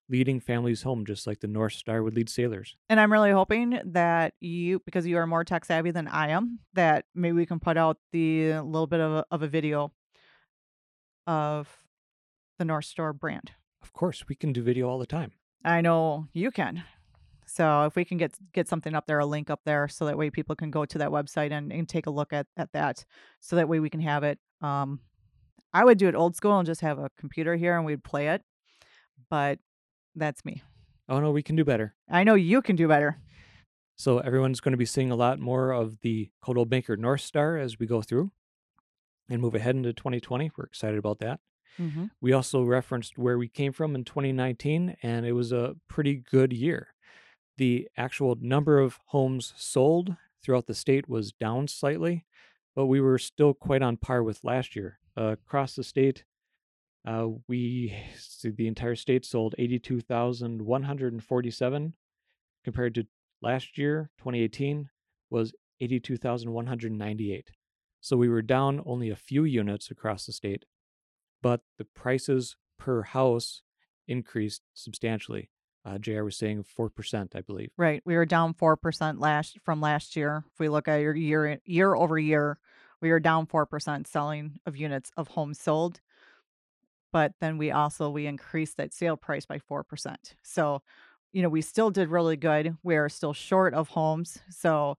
leading 0.09 0.39
families 0.39 0.81
home, 0.81 1.05
just 1.05 1.27
like 1.27 1.39
the 1.39 1.47
North 1.47 1.73
Star 1.73 2.01
would 2.01 2.15
lead 2.15 2.29
sailors. 2.29 2.75
And 2.89 2.99
I'm 2.99 3.11
really 3.11 3.31
hoping 3.31 3.79
that 3.85 4.33
you, 4.39 4.79
because 4.79 5.05
you 5.05 5.17
are 5.17 5.27
more 5.27 5.43
tech 5.43 5.65
savvy 5.65 5.91
than 5.91 6.07
I 6.07 6.29
am, 6.29 6.59
that 6.73 7.05
maybe 7.13 7.33
we 7.33 7.45
can 7.45 7.59
put 7.59 7.77
out 7.77 7.97
the 8.11 8.53
little 8.53 8.87
bit 8.87 8.99
of 8.99 9.11
a, 9.11 9.25
of 9.29 9.43
a 9.43 9.47
video 9.47 9.91
of 11.27 11.69
the 12.57 12.65
North 12.65 12.85
Star 12.85 13.13
brand. 13.13 13.51
Of 13.83 13.93
course, 13.93 14.25
we 14.27 14.35
can 14.35 14.51
do 14.51 14.63
video 14.63 14.89
all 14.89 14.97
the 14.97 15.05
time. 15.05 15.31
I 15.63 15.81
know 15.81 16.27
you 16.33 16.51
can. 16.51 16.83
So 17.49 17.83
if 17.85 17.95
we 17.95 18.05
can 18.05 18.17
get 18.17 18.33
get 18.53 18.67
something 18.67 18.95
up 18.95 19.07
there, 19.07 19.19
a 19.19 19.25
link 19.25 19.49
up 19.49 19.61
there, 19.65 19.87
so 19.87 20.05
that 20.05 20.17
way 20.17 20.29
people 20.29 20.55
can 20.55 20.71
go 20.71 20.85
to 20.85 20.97
that 20.99 21.09
website 21.09 21.51
and, 21.51 21.71
and 21.71 21.87
take 21.87 22.05
a 22.05 22.11
look 22.11 22.31
at, 22.33 22.47
at 22.57 22.71
that, 22.73 23.03
so 23.39 23.55
that 23.55 23.67
way 23.67 23.79
we 23.79 23.89
can 23.89 24.01
have 24.01 24.23
it. 24.23 24.39
Um, 24.61 24.99
I 25.73 25.83
would 25.83 25.97
do 25.97 26.07
it 26.07 26.15
old 26.15 26.35
school 26.35 26.57
and 26.57 26.65
just 26.65 26.81
have 26.81 26.99
a 26.99 27.09
computer 27.17 27.55
here 27.55 27.75
and 27.75 27.85
we'd 27.85 28.03
play 28.03 28.29
it, 28.29 28.43
but 29.29 29.59
that's 30.15 30.43
me. 30.45 30.63
Oh 31.07 31.19
no, 31.19 31.31
we 31.31 31.43
can 31.43 31.55
do 31.55 31.65
better. 31.65 31.95
I 32.09 32.23
know 32.23 32.35
you 32.35 32.61
can 32.61 32.75
do 32.75 32.87
better. 32.87 33.17
So 33.95 34.19
everyone's 34.19 34.61
going 34.61 34.71
to 34.71 34.77
be 34.77 34.85
seeing 34.85 35.11
a 35.11 35.15
lot 35.15 35.39
more 35.39 35.71
of 35.71 35.99
the 36.01 36.29
Coldwell 36.41 36.65
Banker 36.65 36.95
North 36.95 37.21
Star 37.21 37.57
as 37.57 37.79
we 37.79 37.85
go 37.85 38.01
through 38.01 38.31
and 39.29 39.41
move 39.41 39.55
ahead 39.55 39.75
into 39.75 39.91
2020. 39.91 40.51
We're 40.55 40.65
excited 40.65 40.97
about 40.97 41.19
that. 41.19 41.39
Mm-hmm. 41.77 42.05
We 42.21 42.33
also 42.33 42.63
referenced 42.63 43.17
where 43.17 43.37
we 43.37 43.47
came 43.47 43.73
from 43.73 43.95
in 43.95 44.03
2019, 44.03 44.97
and 45.03 45.25
it 45.25 45.33
was 45.33 45.51
a 45.51 45.75
pretty 45.87 46.15
good 46.15 46.53
year. 46.53 46.93
The 47.59 47.87
actual 47.97 48.37
number 48.39 48.79
of 48.79 48.99
homes 49.07 49.53
sold 49.57 50.15
throughout 50.41 50.67
the 50.67 50.73
state 50.73 51.09
was 51.09 51.33
down 51.33 51.67
slightly, 51.67 52.25
but 52.73 52.85
we 52.85 53.01
were 53.01 53.17
still 53.17 53.53
quite 53.53 53.81
on 53.81 53.97
par 53.97 54.23
with 54.23 54.45
last 54.45 54.77
year. 54.77 54.99
Uh, 55.17 55.33
across 55.33 55.75
the 55.75 55.83
state, 55.83 56.23
uh, 57.05 57.27
we 57.49 57.93
see 58.17 58.51
the 58.51 58.69
entire 58.69 58.95
state 58.95 59.25
sold 59.25 59.55
82,147 59.57 61.93
compared 62.63 62.95
to 62.95 63.05
last 63.41 63.77
year, 63.77 64.09
2018, 64.19 64.89
was 65.29 65.53
82,198. 65.81 67.51
So 67.99 68.15
we 68.15 68.29
were 68.29 68.41
down 68.41 68.81
only 68.85 69.09
a 69.09 69.17
few 69.17 69.43
units 69.43 69.91
across 69.91 70.25
the 70.25 70.31
state, 70.31 70.63
but 71.41 71.59
the 71.77 71.83
prices 71.83 72.55
per 72.77 73.01
house 73.01 73.63
increased 74.07 74.61
substantially. 74.73 75.49
Uh, 75.85 75.97
JR 75.97 76.23
was 76.23 76.35
saying 76.35 76.65
4%, 76.77 77.35
I 77.35 77.41
believe. 77.41 77.71
Right. 77.77 78.01
We 78.05 78.15
were 78.15 78.25
down 78.25 78.53
four 78.53 78.75
percent 78.75 79.19
last 79.19 79.59
from 79.63 79.79
last 79.79 80.15
year. 80.15 80.43
If 80.51 80.59
we 80.59 80.69
look 80.69 80.87
at 80.87 80.97
your 80.97 81.15
year 81.15 81.59
year 81.65 81.95
over 81.95 82.19
year, 82.19 82.59
we 83.01 83.11
were 83.11 83.19
down 83.19 83.45
four 83.45 83.65
percent 83.65 84.07
selling 84.07 84.59
of 84.65 84.75
units 84.75 85.11
of 85.15 85.29
homes 85.29 85.59
sold. 85.59 86.01
But 87.11 87.33
then 87.39 87.57
we 87.57 87.71
also 87.71 88.09
we 88.09 88.27
increased 88.27 88.77
that 88.77 88.93
sale 88.93 89.17
price 89.17 89.45
by 89.45 89.59
four 89.59 89.83
percent. 89.83 90.35
So, 90.43 90.81
you 91.31 91.41
know, 91.41 91.49
we 91.49 91.61
still 91.61 91.91
did 91.91 92.09
really 92.09 92.37
good. 92.37 92.75
We 92.83 92.97
are 92.97 93.09
still 93.09 93.33
short 93.33 93.73
of 93.73 93.89
homes. 93.89 94.37
So 94.49 94.97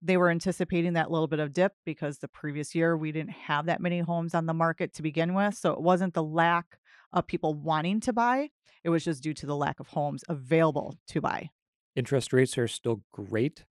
they 0.00 0.16
were 0.16 0.30
anticipating 0.30 0.94
that 0.94 1.10
little 1.10 1.28
bit 1.28 1.38
of 1.38 1.52
dip 1.52 1.74
because 1.84 2.18
the 2.18 2.28
previous 2.28 2.74
year 2.74 2.96
we 2.96 3.12
didn't 3.12 3.30
have 3.30 3.66
that 3.66 3.80
many 3.80 4.00
homes 4.00 4.34
on 4.34 4.46
the 4.46 4.54
market 4.54 4.92
to 4.94 5.02
begin 5.02 5.34
with. 5.34 5.54
So 5.54 5.72
it 5.72 5.80
wasn't 5.80 6.14
the 6.14 6.22
lack 6.22 6.78
of 7.14 7.26
people 7.26 7.54
wanting 7.54 8.00
to 8.00 8.12
buy. 8.12 8.50
It 8.82 8.90
was 8.90 9.04
just 9.04 9.22
due 9.22 9.32
to 9.34 9.46
the 9.46 9.56
lack 9.56 9.80
of 9.80 9.88
homes 9.88 10.24
available 10.28 10.98
to 11.08 11.20
buy. 11.22 11.50
Interest 11.96 12.32
rates 12.32 12.58
are 12.58 12.68
still 12.68 13.02
great, 13.12 13.64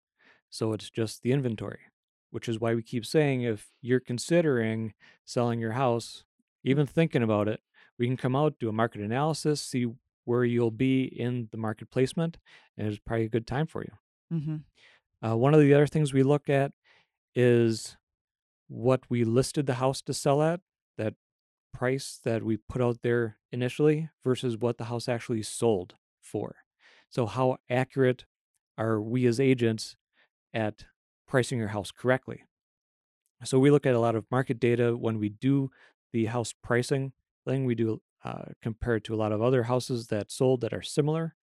so 0.48 0.72
it's 0.72 0.88
just 0.88 1.22
the 1.22 1.32
inventory, 1.32 1.80
which 2.30 2.48
is 2.48 2.58
why 2.58 2.74
we 2.74 2.82
keep 2.82 3.04
saying 3.04 3.42
if 3.42 3.68
you're 3.82 4.00
considering 4.00 4.94
selling 5.24 5.58
your 5.58 5.72
house, 5.72 6.24
even 6.64 6.86
thinking 6.86 7.22
about 7.22 7.48
it, 7.48 7.60
we 7.98 8.06
can 8.06 8.16
come 8.16 8.34
out, 8.34 8.58
do 8.58 8.68
a 8.68 8.72
market 8.72 9.02
analysis, 9.02 9.60
see 9.60 9.86
where 10.24 10.44
you'll 10.44 10.70
be 10.70 11.02
in 11.02 11.48
the 11.50 11.58
market 11.58 11.90
placement, 11.90 12.38
and 12.78 12.86
it's 12.86 13.00
probably 13.04 13.26
a 13.26 13.28
good 13.28 13.46
time 13.46 13.66
for 13.66 13.82
you. 13.82 14.38
Mm-hmm. 14.38 15.28
Uh, 15.28 15.36
one 15.36 15.52
of 15.52 15.60
the 15.60 15.74
other 15.74 15.86
things 15.86 16.12
we 16.12 16.22
look 16.22 16.48
at 16.48 16.72
is 17.34 17.96
what 18.68 19.02
we 19.08 19.24
listed 19.24 19.66
the 19.66 19.74
house 19.74 20.00
to 20.02 20.14
sell 20.14 20.42
at, 20.42 20.60
that 20.96 21.14
price 21.72 22.20
that 22.24 22.42
we 22.42 22.56
put 22.56 22.82
out 22.82 23.02
there 23.02 23.38
initially 23.50 24.10
versus 24.24 24.56
what 24.56 24.78
the 24.78 24.84
house 24.84 25.08
actually 25.08 25.42
sold 25.42 25.94
for. 26.20 26.56
So, 27.10 27.26
how 27.26 27.58
accurate 27.68 28.24
are 28.78 29.00
we 29.00 29.26
as 29.26 29.38
agents 29.38 29.96
at 30.54 30.84
pricing 31.26 31.58
your 31.58 31.68
house 31.68 31.90
correctly? 31.90 32.44
So, 33.44 33.58
we 33.58 33.70
look 33.70 33.86
at 33.86 33.94
a 33.94 34.00
lot 34.00 34.14
of 34.14 34.30
market 34.30 34.60
data 34.60 34.96
when 34.96 35.18
we 35.18 35.28
do 35.28 35.70
the 36.12 36.26
house 36.26 36.54
pricing 36.62 37.12
thing. 37.46 37.64
We 37.64 37.74
do 37.74 38.00
uh, 38.24 38.44
compare 38.62 38.96
it 38.96 39.04
to 39.04 39.14
a 39.14 39.16
lot 39.16 39.32
of 39.32 39.42
other 39.42 39.64
houses 39.64 40.06
that 40.08 40.30
sold 40.30 40.60
that 40.60 40.72
are 40.72 40.82
similar. 40.82 41.34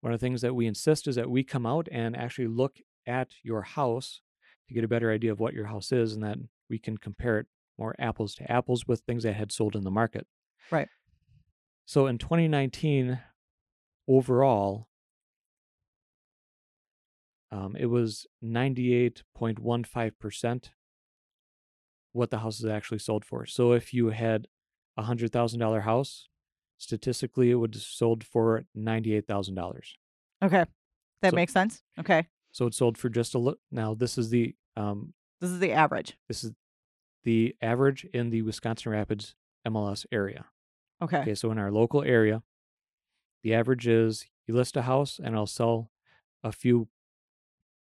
One 0.00 0.12
of 0.12 0.20
the 0.20 0.24
things 0.24 0.40
that 0.42 0.54
we 0.54 0.66
insist 0.66 1.06
is 1.06 1.16
that 1.16 1.30
we 1.30 1.44
come 1.44 1.66
out 1.66 1.88
and 1.90 2.16
actually 2.16 2.48
look 2.48 2.78
at 3.06 3.32
your 3.42 3.62
house 3.62 4.20
to 4.68 4.74
get 4.74 4.84
a 4.84 4.88
better 4.88 5.12
idea 5.12 5.32
of 5.32 5.40
what 5.40 5.54
your 5.54 5.66
house 5.66 5.92
is 5.92 6.14
and 6.14 6.22
that 6.22 6.38
we 6.70 6.78
can 6.78 6.96
compare 6.96 7.38
it 7.38 7.46
more 7.78 7.94
apples 7.98 8.34
to 8.36 8.50
apples 8.50 8.86
with 8.86 9.00
things 9.00 9.22
that 9.24 9.34
had 9.34 9.52
sold 9.52 9.76
in 9.76 9.84
the 9.84 9.90
market. 9.90 10.26
Right. 10.70 10.88
So 11.86 12.06
in 12.06 12.16
2019, 12.18 13.18
overall, 14.08 14.88
um, 17.50 17.76
it 17.78 17.86
was 17.86 18.26
98.15% 18.42 20.70
what 22.12 22.30
the 22.30 22.38
house 22.38 22.58
is 22.60 22.66
actually 22.66 22.98
sold 22.98 23.24
for. 23.24 23.46
So 23.46 23.72
if 23.72 23.92
you 23.94 24.10
had 24.10 24.46
a 24.96 25.02
$100,000 25.04 25.82
house, 25.82 26.28
statistically 26.78 27.50
it 27.50 27.54
would 27.56 27.74
have 27.74 27.82
sold 27.82 28.24
for 28.24 28.64
$98,000. 28.76 29.96
Okay. 30.42 30.64
That 31.22 31.30
So- 31.30 31.36
makes 31.36 31.52
sense. 31.52 31.82
Okay. 31.98 32.26
So 32.52 32.66
it 32.66 32.74
sold 32.74 32.98
for 32.98 33.08
just 33.08 33.34
a 33.34 33.38
little. 33.38 33.60
Now 33.70 33.94
this 33.94 34.18
is 34.18 34.28
the 34.30 34.54
um, 34.76 35.14
This 35.40 35.50
is 35.50 35.58
the 35.58 35.72
average. 35.72 36.16
this 36.28 36.44
is 36.44 36.52
the 37.24 37.54
average 37.62 38.04
in 38.12 38.30
the 38.30 38.42
Wisconsin 38.42 38.92
Rapids 38.92 39.34
MLS 39.66 40.06
area. 40.10 40.46
Okay. 41.00 41.18
Okay, 41.18 41.34
so 41.34 41.50
in 41.50 41.58
our 41.58 41.70
local 41.70 42.02
area, 42.02 42.42
the 43.42 43.54
average 43.54 43.86
is 43.86 44.26
you 44.46 44.54
list 44.54 44.76
a 44.76 44.82
house 44.82 45.18
and 45.18 45.34
it'll 45.34 45.46
sell 45.46 45.90
a 46.44 46.52
few 46.52 46.88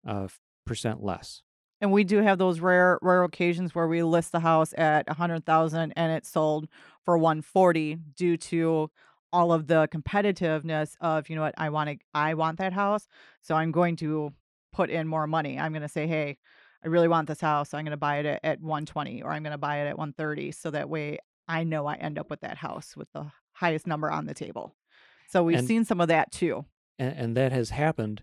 uh, 0.06 0.28
percent 0.66 1.02
less. 1.02 1.42
And 1.80 1.92
we 1.92 2.04
do 2.04 2.18
have 2.18 2.38
those 2.38 2.60
rare 2.60 2.98
rare 3.02 3.22
occasions 3.22 3.74
where 3.74 3.86
we 3.86 4.02
list 4.02 4.32
the 4.32 4.40
house 4.40 4.74
at 4.76 5.08
a 5.08 5.14
hundred 5.14 5.44
thousand 5.46 5.92
and 5.92 6.12
it's 6.12 6.28
sold 6.28 6.68
for 7.04 7.16
one 7.16 7.40
forty 7.40 7.96
due 8.16 8.36
to 8.36 8.90
all 9.32 9.52
of 9.52 9.66
the 9.66 9.88
competitiveness 9.88 10.96
of 11.00 11.28
you 11.28 11.36
know 11.36 11.42
what 11.42 11.54
I 11.56 11.70
want 11.70 11.90
to 11.90 11.98
I 12.14 12.34
want 12.34 12.58
that 12.58 12.72
house 12.72 13.06
so 13.42 13.54
I'm 13.54 13.70
going 13.70 13.94
to 13.96 14.32
put 14.72 14.90
in 14.90 15.06
more 15.06 15.26
money. 15.26 15.58
I'm 15.58 15.72
going 15.72 15.82
to 15.82 15.88
say 15.88 16.06
hey 16.08 16.38
I 16.84 16.88
really 16.88 17.08
want 17.08 17.28
this 17.28 17.40
house 17.40 17.70
so 17.70 17.78
I'm 17.78 17.84
going 17.84 17.90
to 17.92 17.96
buy 17.96 18.18
it 18.18 18.26
at, 18.26 18.40
at 18.44 18.60
120 18.60 19.22
or 19.22 19.32
I'm 19.32 19.42
going 19.42 19.52
to 19.52 19.58
buy 19.58 19.78
it 19.78 19.88
at 19.88 19.98
130 19.98 20.52
so 20.52 20.70
that 20.70 20.88
way 20.88 21.18
I 21.48 21.64
know 21.64 21.86
I 21.86 21.94
end 21.94 22.18
up 22.18 22.30
with 22.30 22.40
that 22.40 22.58
house 22.58 22.96
with 22.96 23.08
the 23.12 23.26
highest 23.52 23.86
number 23.86 24.10
on 24.10 24.26
the 24.26 24.34
table. 24.34 24.74
So 25.28 25.42
we've 25.42 25.58
And- 25.58 25.66
seen 25.68 25.84
some 25.84 26.00
of 26.00 26.08
that 26.08 26.30
too. 26.30 26.64
And, 26.98 27.14
and 27.16 27.36
that 27.36 27.52
has 27.52 27.70
happened, 27.70 28.22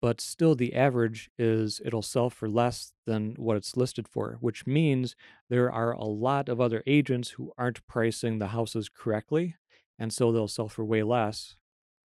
but 0.00 0.20
still 0.20 0.54
the 0.54 0.74
average 0.74 1.30
is 1.38 1.80
it'll 1.84 2.02
sell 2.02 2.30
for 2.30 2.48
less 2.48 2.92
than 3.06 3.34
what 3.38 3.56
it's 3.56 3.76
listed 3.76 4.08
for, 4.08 4.38
which 4.40 4.66
means 4.66 5.14
there 5.48 5.70
are 5.70 5.92
a 5.92 6.04
lot 6.04 6.48
of 6.48 6.60
other 6.60 6.82
agents 6.86 7.30
who 7.30 7.52
aren't 7.58 7.86
pricing 7.86 8.38
the 8.38 8.48
houses 8.48 8.88
correctly. 8.88 9.56
And 9.98 10.12
so 10.12 10.32
they'll 10.32 10.48
sell 10.48 10.68
for 10.68 10.84
way 10.84 11.02
less, 11.02 11.56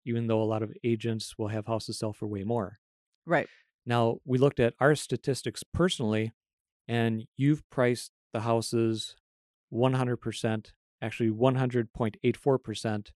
even 0.06 0.28
though 0.28 0.42
a 0.42 0.46
lot 0.46 0.62
of 0.62 0.74
agents 0.84 1.38
will 1.38 1.48
have 1.48 1.66
houses 1.68 1.98
sell 1.98 2.14
for 2.14 2.28
way 2.28 2.44
more. 2.44 2.80
Right. 3.26 3.48
Now, 3.88 4.18
we 4.26 4.38
looked 4.38 4.60
at 4.60 4.74
our 4.82 4.96
statistics 4.96 5.64
personally, 5.64 6.34
and 6.90 7.26
you've 7.38 7.64
priced 7.70 8.12
the 8.34 8.42
houses 8.42 9.16
100%, 9.74 10.72
actually 11.02 11.30
100.84% 11.30 13.12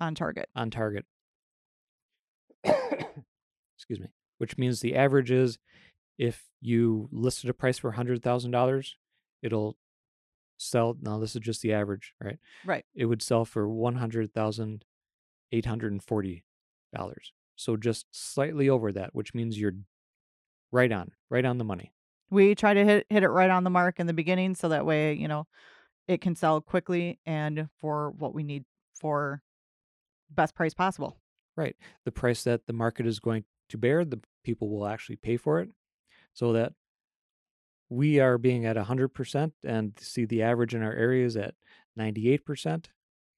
On 0.00 0.14
target. 0.16 0.48
on 0.56 0.70
target. 0.70 1.04
Excuse 2.64 4.00
me. 4.00 4.08
Which 4.38 4.58
means 4.58 4.80
the 4.80 4.96
average 4.96 5.30
is 5.30 5.58
if 6.18 6.42
you 6.60 7.08
listed 7.12 7.48
a 7.48 7.54
price 7.54 7.78
for 7.78 7.92
$100,000, 7.92 8.88
it'll 9.42 9.76
sell. 10.56 10.96
Now, 11.00 11.20
this 11.20 11.36
is 11.36 11.42
just 11.42 11.62
the 11.62 11.72
average, 11.72 12.14
right? 12.20 12.38
Right. 12.64 12.84
It 12.96 13.04
would 13.06 13.22
sell 13.22 13.44
for 13.44 13.68
$100,840. 13.68 16.42
So 17.56 17.76
just 17.76 18.06
slightly 18.10 18.68
over 18.68 18.92
that, 18.92 19.14
which 19.14 19.34
means 19.34 19.58
you're 19.58 19.74
right 20.72 20.90
on, 20.90 21.12
right 21.30 21.44
on 21.44 21.58
the 21.58 21.64
money. 21.64 21.92
We 22.30 22.54
try 22.54 22.74
to 22.74 22.84
hit 22.84 23.06
hit 23.08 23.22
it 23.22 23.28
right 23.28 23.50
on 23.50 23.64
the 23.64 23.70
mark 23.70 24.00
in 24.00 24.06
the 24.06 24.12
beginning 24.12 24.54
so 24.54 24.68
that 24.70 24.86
way, 24.86 25.14
you 25.14 25.28
know, 25.28 25.46
it 26.08 26.20
can 26.20 26.34
sell 26.34 26.60
quickly 26.60 27.20
and 27.24 27.68
for 27.80 28.10
what 28.10 28.34
we 28.34 28.42
need 28.42 28.64
for 28.94 29.42
best 30.30 30.54
price 30.54 30.74
possible. 30.74 31.16
Right. 31.56 31.76
The 32.04 32.12
price 32.12 32.42
that 32.44 32.66
the 32.66 32.72
market 32.72 33.06
is 33.06 33.20
going 33.20 33.44
to 33.68 33.78
bear, 33.78 34.04
the 34.04 34.20
people 34.42 34.68
will 34.68 34.86
actually 34.86 35.16
pay 35.16 35.36
for 35.36 35.60
it. 35.60 35.70
So 36.32 36.52
that 36.52 36.72
we 37.88 38.18
are 38.18 38.38
being 38.38 38.66
at 38.66 38.76
100% 38.76 39.52
and 39.62 39.92
see 40.00 40.24
the 40.24 40.42
average 40.42 40.74
in 40.74 40.82
our 40.82 40.92
areas 40.92 41.36
at 41.36 41.54
98%. 41.98 42.86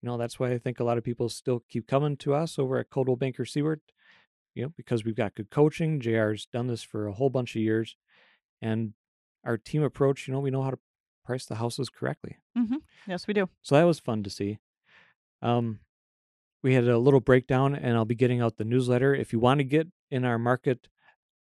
You 0.02 0.08
know, 0.08 0.16
that's 0.16 0.38
why 0.38 0.52
I 0.52 0.58
think 0.58 0.80
a 0.80 0.84
lot 0.84 0.98
of 0.98 1.04
people 1.04 1.28
still 1.28 1.62
keep 1.68 1.86
coming 1.86 2.16
to 2.18 2.34
us 2.34 2.58
over 2.58 2.78
at 2.78 2.90
Coldwell 2.90 3.16
Banker 3.16 3.44
Seward, 3.44 3.80
you 4.56 4.62
know, 4.64 4.72
because 4.76 5.04
we've 5.04 5.14
got 5.14 5.34
good 5.34 5.50
coaching. 5.50 6.00
JR's 6.00 6.46
done 6.46 6.66
this 6.66 6.82
for 6.82 7.06
a 7.06 7.12
whole 7.12 7.30
bunch 7.30 7.54
of 7.54 7.62
years. 7.62 7.94
And 8.62 8.94
our 9.44 9.58
team 9.58 9.82
approach, 9.82 10.26
you 10.26 10.34
know, 10.34 10.40
we 10.40 10.50
know 10.50 10.62
how 10.62 10.70
to 10.70 10.78
price 11.24 11.44
the 11.44 11.56
houses 11.56 11.88
correctly. 11.90 12.38
Yes, 13.06 13.26
we 13.26 13.34
do. 13.34 13.48
So 13.62 13.74
that 13.76 13.84
was 13.84 14.00
fun 14.00 14.22
to 14.22 14.30
see. 14.30 14.58
Um, 15.42 15.80
we 16.62 16.74
had 16.74 16.88
a 16.88 16.98
little 16.98 17.20
breakdown, 17.20 17.74
and 17.74 17.96
I'll 17.96 18.04
be 18.06 18.14
getting 18.14 18.40
out 18.40 18.56
the 18.56 18.64
newsletter. 18.64 19.14
If 19.14 19.32
you 19.32 19.38
want 19.38 19.58
to 19.58 19.64
get 19.64 19.88
in 20.10 20.24
our 20.24 20.38
market 20.38 20.88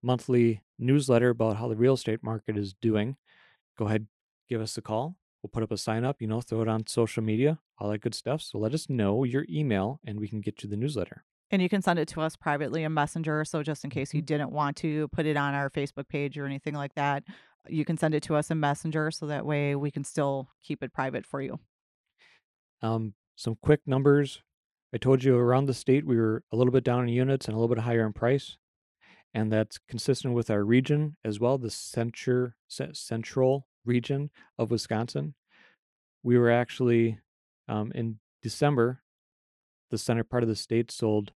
monthly 0.03 0.61
newsletter 0.79 1.31
about 1.31 1.57
how 1.57 1.69
the 1.69 1.77
real 1.77 1.95
estate 1.95 2.23
market 2.23 2.59
is 2.59 2.75
doing, 2.75 3.17
go 3.79 3.87
ahead, 3.87 4.09
give 4.49 4.61
us 4.61 4.77
a 4.77 4.83
call. 4.83 5.17
We'll 5.43 5.51
put 5.51 5.63
up 5.63 5.71
a 5.71 5.79
sign 5.79 6.05
up, 6.05 6.21
you 6.21 6.27
know, 6.27 6.41
throw 6.41 6.63
it 6.63 6.69
on 6.69 6.87
social 6.87 7.23
media, 7.23 7.61
all 7.79 7.91
that 7.91 8.01
good 8.01 8.15
stuff. 8.15 8.43
So 8.43 8.59
let 8.59 8.75
us 8.75 8.91
know 8.91 9.25
your 9.25 9.47
email, 9.49 10.01
and 10.05 10.19
we 10.19 10.29
can 10.29 10.41
get 10.41 10.63
you 10.63 10.69
the 10.69 10.77
newsletter. 10.77 11.25
And 11.55 11.63
you 11.63 11.69
can 11.69 11.83
send 11.83 12.01
it 12.01 12.09
to 12.09 12.21
us 12.21 12.35
privately 12.35 12.83
in 12.83 12.93
Messenger. 12.93 13.45
So 13.45 13.63
just 13.63 13.85
in 13.85 13.91
case 13.91 14.13
you 14.13 14.21
Mhm. 14.21 14.27
didn't 14.27 14.51
want 14.51 14.77
to 14.79 15.07
put 15.09 15.25
it 15.25 15.37
on 15.37 15.55
our 15.55 15.71
Facebook 15.71 16.09
page 16.09 16.37
or 16.37 16.47
anything 16.47 16.75
like 16.75 16.95
that, 16.95 17.23
you 17.69 17.85
can 17.85 17.97
send 17.97 18.13
it 18.13 18.25
to 18.25 18.35
us 18.35 18.51
in 18.51 18.59
Messenger 18.59 19.13
so 19.13 19.29
that 19.29 19.47
way 19.47 19.77
we 19.77 19.93
can 19.93 20.03
still 20.03 20.49
keep 20.65 20.83
it 20.83 20.93
private 20.93 21.25
for 21.25 21.41
you. 21.41 21.61
Um, 22.83 23.15
some 23.37 23.55
quick 23.55 23.87
numbers. 23.87 24.43
I 24.93 24.99
told 24.99 25.23
you 25.23 25.37
around 25.37 25.67
the 25.67 25.75
state 25.75 26.05
we 26.05 26.17
were 26.17 26.43
a 26.51 26.57
little 26.57 26.73
bit 26.73 26.83
down 26.83 27.05
in 27.05 27.09
units 27.09 27.47
and 27.47 27.55
a 27.55 27.59
little 27.61 27.73
bit 27.73 27.85
higher 27.85 28.05
in 28.05 28.13
price, 28.13 28.59
and 29.33 29.53
that's 29.53 29.79
consistent 29.79 30.35
with 30.35 30.51
our 30.51 30.65
region 30.65 31.17
as 31.25 31.39
well, 31.39 31.57
the 31.57 31.71
center, 31.71 32.57
ce- 32.67 32.99
central 32.99 33.69
region 33.85 34.31
of 34.59 34.73
Wisconsin. 34.73 35.35
We 36.25 36.37
were 36.37 36.51
actually 36.51 37.21
um, 37.69 37.93
in 37.93 38.19
December, 38.43 39.03
the 39.91 39.99
center 39.99 40.25
part 40.25 40.43
of 40.43 40.49
the 40.49 40.57
state 40.57 40.91
sold 40.91 41.33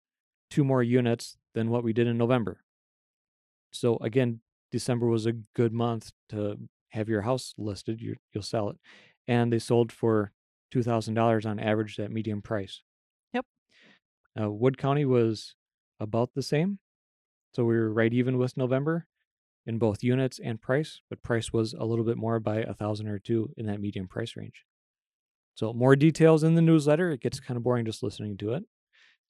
two 0.50 0.64
more 0.64 0.84
units 0.84 1.38
than 1.54 1.70
what 1.70 1.84
we 1.84 1.94
did 1.94 2.08
in 2.08 2.18
November. 2.18 2.62
So 3.72 3.98
again, 3.98 4.42
December 4.72 5.08
was 5.08 5.26
a 5.26 5.34
good 5.56 5.74
month 5.74 6.12
to 6.30 6.58
have 6.90 7.10
your 7.10 7.22
house 7.22 7.54
listed. 7.58 8.02
You, 8.02 8.16
you'll 8.34 8.44
sell 8.44 8.70
it, 8.70 8.78
and 9.28 9.52
they 9.52 9.60
sold 9.60 9.92
for 9.92 10.32
two 10.72 10.84
thousand 10.84 11.14
dollars 11.14 11.46
on 11.46 11.60
average 11.60 12.00
at 12.00 12.12
medium 12.12 12.42
price. 12.42 12.82
Yep. 13.34 13.46
Uh, 14.40 14.52
Wood 14.52 14.78
County 14.78 15.06
was 15.06 15.56
about 16.00 16.34
the 16.34 16.42
same, 16.44 16.80
so 17.54 17.64
we 17.66 17.76
were 17.76 17.92
right 17.92 18.14
even 18.14 18.38
with 18.38 18.58
November 18.58 19.08
in 19.66 19.78
both 19.78 20.04
units 20.04 20.40
and 20.42 20.62
price, 20.62 21.02
but 21.10 21.24
price 21.24 21.52
was 21.52 21.74
a 21.74 21.84
little 21.84 22.06
bit 22.06 22.18
more 22.18 22.40
by 22.40 22.58
a 22.58 22.74
thousand 22.74 23.08
or 23.08 23.20
two 23.20 23.52
in 23.58 23.66
that 23.66 23.82
medium 23.82 24.08
price 24.08 24.36
range. 24.38 24.66
So 25.56 25.74
more 25.74 25.96
details 25.96 26.44
in 26.44 26.56
the 26.56 26.62
newsletter. 26.62 27.12
It 27.12 27.22
gets 27.22 27.40
kind 27.40 27.58
of 27.58 27.64
boring 27.64 27.86
just 27.86 28.04
listening 28.04 28.38
to 28.38 28.54
it. 28.54 28.64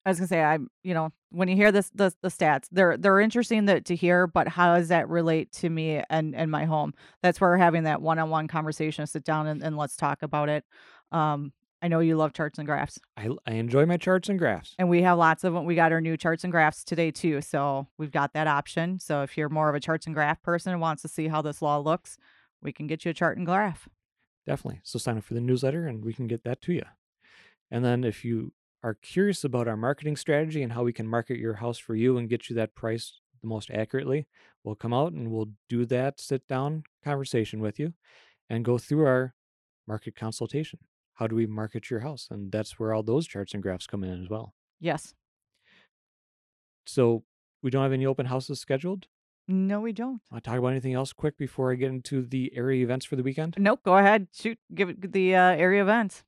I 0.08 0.12
was 0.12 0.20
gonna 0.20 0.28
say, 0.30 0.42
I'm, 0.42 0.70
you 0.84 0.94
know, 0.94 1.12
when 1.32 1.50
you 1.50 1.58
hear 1.58 1.70
this, 1.70 1.92
the 1.94 2.14
the 2.22 2.30
stats, 2.30 2.68
they're 2.72 2.96
they're 2.96 3.20
interesting 3.20 3.66
that 3.66 3.84
to 3.86 3.96
hear, 3.96 4.26
but 4.26 4.48
how 4.48 4.76
does 4.76 4.88
that 4.88 5.10
relate 5.10 5.52
to 5.54 5.70
me 5.70 6.02
and 6.10 6.34
and 6.34 6.50
my 6.50 6.64
home? 6.64 6.94
That's 7.22 7.42
where 7.42 7.50
we're 7.50 7.58
having 7.58 7.84
that 7.84 8.02
one 8.02 8.18
on 8.18 8.30
one 8.30 8.48
conversation. 8.48 9.06
Sit 9.06 9.26
down 9.26 9.48
and, 9.48 9.62
and 9.62 9.76
let's 9.76 9.98
talk 9.98 10.24
about 10.24 10.48
it. 10.48 10.64
Um, 11.12 11.52
I 11.82 11.90
know 11.90 12.00
you 12.00 12.16
love 12.16 12.32
charts 12.32 12.58
and 12.58 12.66
graphs, 12.66 12.98
I, 13.18 13.30
I 13.46 13.56
enjoy 13.56 13.86
my 13.86 13.98
charts 13.98 14.30
and 14.30 14.40
graphs. 14.40 14.76
and 14.80 14.90
we 14.90 15.02
have 15.02 15.18
lots 15.18 15.44
of 15.44 15.54
them. 15.54 15.66
We 15.66 15.76
got 15.76 15.92
our 15.92 16.00
new 16.00 16.16
charts 16.16 16.46
and 16.46 16.54
graphs 16.54 16.86
today 16.86 17.12
too, 17.12 17.42
so 17.42 17.88
we've 17.98 18.12
got 18.12 18.32
that 18.32 18.48
option. 18.48 19.02
So 19.02 19.24
if 19.24 19.38
you're 19.38 19.50
more 19.50 19.68
of 19.68 19.76
a 19.76 19.82
charts 19.82 20.06
and 20.06 20.16
graph 20.16 20.42
person 20.42 20.72
and 20.72 20.82
wants 20.82 21.02
to 21.02 21.10
see 21.10 21.28
how 21.28 21.42
this 21.42 21.62
law 21.62 21.80
looks, 21.80 22.18
we 22.62 22.72
can 22.72 22.88
get 22.88 23.04
you 23.04 23.12
a 23.12 23.14
chart 23.14 23.38
and 23.38 23.46
graph. 23.46 23.90
Definitely. 24.46 24.80
So 24.84 24.98
sign 25.00 25.18
up 25.18 25.26
for 25.26 25.34
the 25.34 25.42
newsletter 25.42 25.86
and 25.86 26.06
we 26.06 26.14
can 26.14 26.28
get 26.28 26.46
that 26.46 26.62
to 26.62 26.74
you. 26.74 26.84
And 27.70 27.84
then 27.84 28.06
if 28.06 28.24
you 28.24 28.54
are 28.88 28.94
curious 28.94 29.44
about 29.44 29.68
our 29.68 29.76
marketing 29.76 30.16
strategy 30.16 30.64
and 30.64 30.72
how 30.72 30.82
we 30.82 30.94
can 30.94 31.06
market 31.06 31.38
your 31.38 31.56
house 31.56 31.78
for 31.78 31.94
you 31.94 32.18
and 32.18 32.30
get 32.30 32.50
you 32.50 32.56
that 32.56 32.74
price 32.74 33.20
the 33.42 33.48
most 33.48 33.70
accurately, 33.70 34.28
we'll 34.64 34.76
come 34.76 34.94
out 34.94 35.12
and 35.12 35.30
we'll 35.30 35.50
do 35.68 35.86
that 35.86 36.22
sit 36.22 36.48
down 36.48 36.84
conversation 37.04 37.60
with 37.60 37.78
you 37.80 37.94
and 38.50 38.64
go 38.64 38.78
through 38.78 39.06
our 39.06 39.34
market 39.88 40.16
consultation. 40.16 40.80
How 41.16 41.28
do 41.28 41.36
we 41.36 41.46
market 41.46 41.90
your 41.90 42.00
house? 42.00 42.30
And 42.32 42.50
that's 42.50 42.80
where 42.80 42.94
all 42.94 43.04
those 43.04 43.28
charts 43.28 43.54
and 43.54 43.62
graphs 43.62 43.88
come 43.88 44.06
in 44.06 44.24
as 44.24 44.30
well. 44.30 44.54
Yes. 44.80 45.14
So 46.86 47.26
we 47.62 47.70
don't 47.70 47.84
have 47.84 47.92
any 47.92 48.06
open 48.06 48.28
houses 48.28 48.62
scheduled. 48.62 49.08
No, 49.50 49.82
we 49.82 49.92
don't. 49.92 50.22
Want 50.32 50.44
to 50.46 50.50
talk 50.50 50.60
about 50.60 50.70
anything 50.70 50.94
else 50.94 51.12
quick 51.12 51.38
before 51.38 51.74
I 51.74 51.76
get 51.76 51.90
into 51.90 52.22
the 52.22 52.54
area 52.56 52.84
events 52.84 53.06
for 53.06 53.18
the 53.18 53.24
weekend? 53.24 53.56
Nope. 53.58 53.82
Go 53.84 53.98
ahead. 53.98 54.28
Shoot. 54.34 54.60
Give 54.74 54.90
it 54.90 55.12
the 55.12 55.36
uh, 55.36 55.52
area 55.52 55.82
events. 55.82 56.24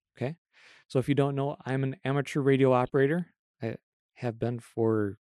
So 0.90 0.98
if 0.98 1.08
you 1.08 1.14
don't 1.14 1.36
know, 1.36 1.56
I'm 1.66 1.84
an 1.84 1.98
amateur 2.04 2.42
radio 2.42 2.74
operator. 2.74 3.28
I 3.62 3.76
have 4.16 4.40
been 4.40 4.60
for 4.60 5.20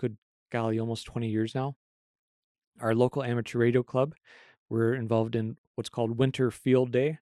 good 0.00 0.16
golly, 0.50 0.80
almost 0.80 1.06
20 1.06 1.28
years 1.28 1.54
now. 1.54 1.76
Our 2.80 2.92
local 2.92 3.22
amateur 3.22 3.60
radio 3.60 3.84
club, 3.84 4.14
we're 4.68 4.94
involved 4.94 5.36
in 5.36 5.58
what's 5.76 5.88
called 5.88 6.18
Winter 6.18 6.50
Field 6.50 6.90
Day. 6.90 7.20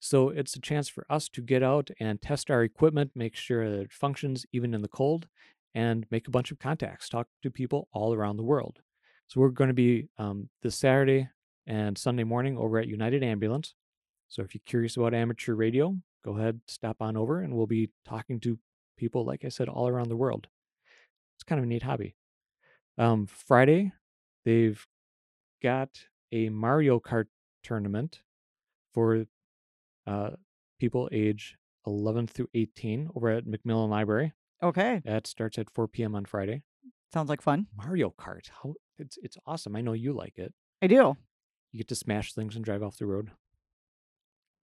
So 0.00 0.30
it's 0.30 0.56
a 0.56 0.60
chance 0.60 0.88
for 0.88 1.04
us 1.10 1.28
to 1.28 1.42
get 1.42 1.62
out 1.62 1.90
and 2.00 2.22
test 2.22 2.50
our 2.50 2.62
equipment, 2.62 3.10
make 3.14 3.36
sure 3.36 3.62
it 3.62 3.92
functions 3.92 4.46
even 4.52 4.72
in 4.72 4.80
the 4.80 4.88
cold, 4.88 5.28
and 5.74 6.06
make 6.10 6.26
a 6.26 6.30
bunch 6.30 6.50
of 6.50 6.58
contacts, 6.58 7.10
talk 7.10 7.28
to 7.42 7.50
people 7.50 7.88
all 7.92 8.14
around 8.14 8.38
the 8.38 8.44
world. 8.44 8.80
So 9.28 9.42
we're 9.42 9.50
going 9.50 9.68
to 9.68 9.74
be 9.74 10.08
um, 10.16 10.48
this 10.62 10.76
Saturday 10.76 11.28
and 11.66 11.98
Sunday 11.98 12.24
morning 12.24 12.56
over 12.56 12.78
at 12.78 12.88
United 12.88 13.22
Ambulance. 13.22 13.74
So 14.30 14.40
if 14.40 14.54
you're 14.54 14.62
curious 14.64 14.96
about 14.96 15.12
amateur 15.12 15.54
radio, 15.54 15.96
go 16.26 16.36
ahead, 16.36 16.60
stop 16.66 16.96
on 17.00 17.16
over, 17.16 17.40
and 17.40 17.54
we'll 17.54 17.66
be 17.66 17.90
talking 18.04 18.40
to 18.40 18.58
people, 18.98 19.24
like 19.24 19.44
I 19.44 19.48
said, 19.48 19.68
all 19.68 19.88
around 19.88 20.08
the 20.08 20.16
world. 20.16 20.48
It's 21.36 21.44
kind 21.44 21.58
of 21.58 21.64
a 21.64 21.68
neat 21.68 21.84
hobby. 21.84 22.16
Um, 22.98 23.26
Friday, 23.26 23.92
they've 24.44 24.84
got 25.62 25.90
a 26.32 26.48
Mario 26.48 26.98
Kart 26.98 27.26
tournament 27.62 28.20
for 28.92 29.26
uh, 30.06 30.30
people 30.80 31.08
age 31.12 31.56
11 31.86 32.26
through 32.26 32.48
18 32.54 33.10
over 33.14 33.28
at 33.28 33.44
McMillan 33.44 33.88
Library. 33.88 34.32
Okay. 34.62 35.02
That 35.04 35.26
starts 35.26 35.58
at 35.58 35.70
4 35.70 35.86
p.m. 35.88 36.14
on 36.14 36.24
Friday. 36.24 36.62
Sounds 37.12 37.28
like 37.28 37.42
fun. 37.42 37.66
Mario 37.76 38.12
Kart, 38.18 38.48
how 38.62 38.74
it's 38.98 39.18
it's 39.22 39.36
awesome. 39.46 39.76
I 39.76 39.80
know 39.80 39.92
you 39.92 40.12
like 40.12 40.38
it. 40.38 40.52
I 40.82 40.86
do. 40.86 41.16
You 41.72 41.78
get 41.78 41.88
to 41.88 41.94
smash 41.94 42.32
things 42.32 42.56
and 42.56 42.64
drive 42.64 42.82
off 42.82 42.96
the 42.96 43.06
road, 43.06 43.30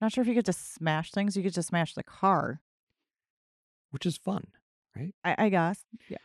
Not 0.04 0.12
sure 0.12 0.22
if 0.22 0.28
you 0.28 0.34
get 0.34 0.44
to 0.48 0.54
smash 0.54 1.12
things. 1.12 1.38
You 1.38 1.44
get 1.44 1.54
to 1.54 1.64
smash 1.64 1.94
the 1.94 2.04
car. 2.04 2.60
which 3.92 4.06
is 4.06 4.18
fun, 4.18 4.44
right? 4.98 5.16
I, 5.24 5.46
I 5.46 5.48
guess. 5.50 5.86
Yeah. 6.10 6.18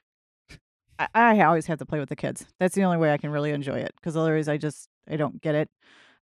I, 0.98 1.06
I 1.14 1.44
always 1.44 1.66
have 1.66 1.78
to 1.78 1.86
play 1.86 2.00
with 2.00 2.08
the 2.08 2.16
kids. 2.16 2.44
That's 2.58 2.74
the 2.74 2.82
only 2.82 2.96
way 2.96 3.12
I 3.12 3.18
can 3.18 3.30
really 3.30 3.52
enjoy 3.52 3.78
it. 3.78 3.92
Because 3.94 4.16
otherwise, 4.16 4.48
I 4.48 4.56
just 4.56 4.88
I 5.08 5.14
don't 5.14 5.40
get 5.40 5.54
it. 5.54 5.70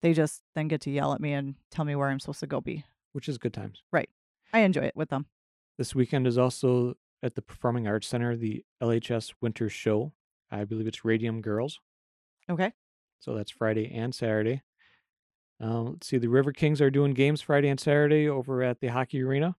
They 0.00 0.12
just 0.12 0.42
then 0.54 0.68
get 0.68 0.80
to 0.82 0.92
yell 0.92 1.12
at 1.12 1.20
me 1.20 1.32
and 1.32 1.56
tell 1.72 1.84
me 1.84 1.96
where 1.96 2.06
I'm 2.06 2.20
supposed 2.20 2.38
to 2.38 2.46
go 2.46 2.60
be. 2.60 2.84
Which 3.14 3.28
is 3.28 3.36
good 3.36 3.52
times. 3.52 3.82
Right. 3.90 4.08
I 4.52 4.60
enjoy 4.60 4.82
it 4.82 4.94
with 4.94 5.08
them. 5.08 5.26
This 5.76 5.92
weekend 5.92 6.28
is 6.28 6.38
also 6.38 6.94
at 7.20 7.34
the 7.34 7.42
Performing 7.42 7.88
Arts 7.88 8.06
Center, 8.06 8.36
the 8.36 8.64
LHS 8.80 9.32
Winter 9.40 9.68
Show. 9.68 10.12
I 10.52 10.62
believe 10.62 10.86
it's 10.86 11.04
Radium 11.04 11.40
Girls. 11.42 11.80
Okay. 12.48 12.70
So 13.18 13.34
that's 13.34 13.50
Friday 13.50 13.92
and 13.92 14.14
Saturday. 14.14 14.62
Um, 15.60 15.90
let's 15.90 16.06
see, 16.06 16.18
the 16.18 16.28
River 16.28 16.52
Kings 16.52 16.80
are 16.80 16.90
doing 16.90 17.12
games 17.12 17.42
Friday 17.42 17.68
and 17.68 17.78
Saturday 17.78 18.28
over 18.28 18.62
at 18.62 18.80
the 18.80 18.88
hockey 18.88 19.22
arena. 19.22 19.56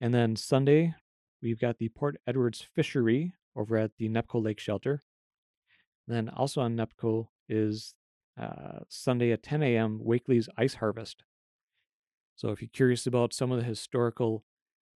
And 0.00 0.12
then 0.12 0.34
Sunday, 0.34 0.94
we've 1.40 1.60
got 1.60 1.78
the 1.78 1.88
Port 1.90 2.16
Edwards 2.26 2.66
Fishery 2.74 3.32
over 3.54 3.76
at 3.76 3.92
the 3.98 4.08
Nepco 4.08 4.42
Lake 4.42 4.60
Shelter. 4.60 5.04
then 6.08 6.28
also 6.28 6.60
on 6.60 6.76
Nepco 6.76 7.28
is 7.48 7.94
uh, 8.40 8.80
Sunday 8.88 9.32
at 9.32 9.42
10 9.42 9.62
a.m. 9.62 10.00
Wakely's 10.02 10.48
Ice 10.58 10.74
Harvest. 10.74 11.24
So 12.34 12.50
if 12.50 12.60
you're 12.60 12.68
curious 12.72 13.06
about 13.06 13.32
some 13.32 13.50
of 13.50 13.58
the 13.58 13.64
historical 13.64 14.44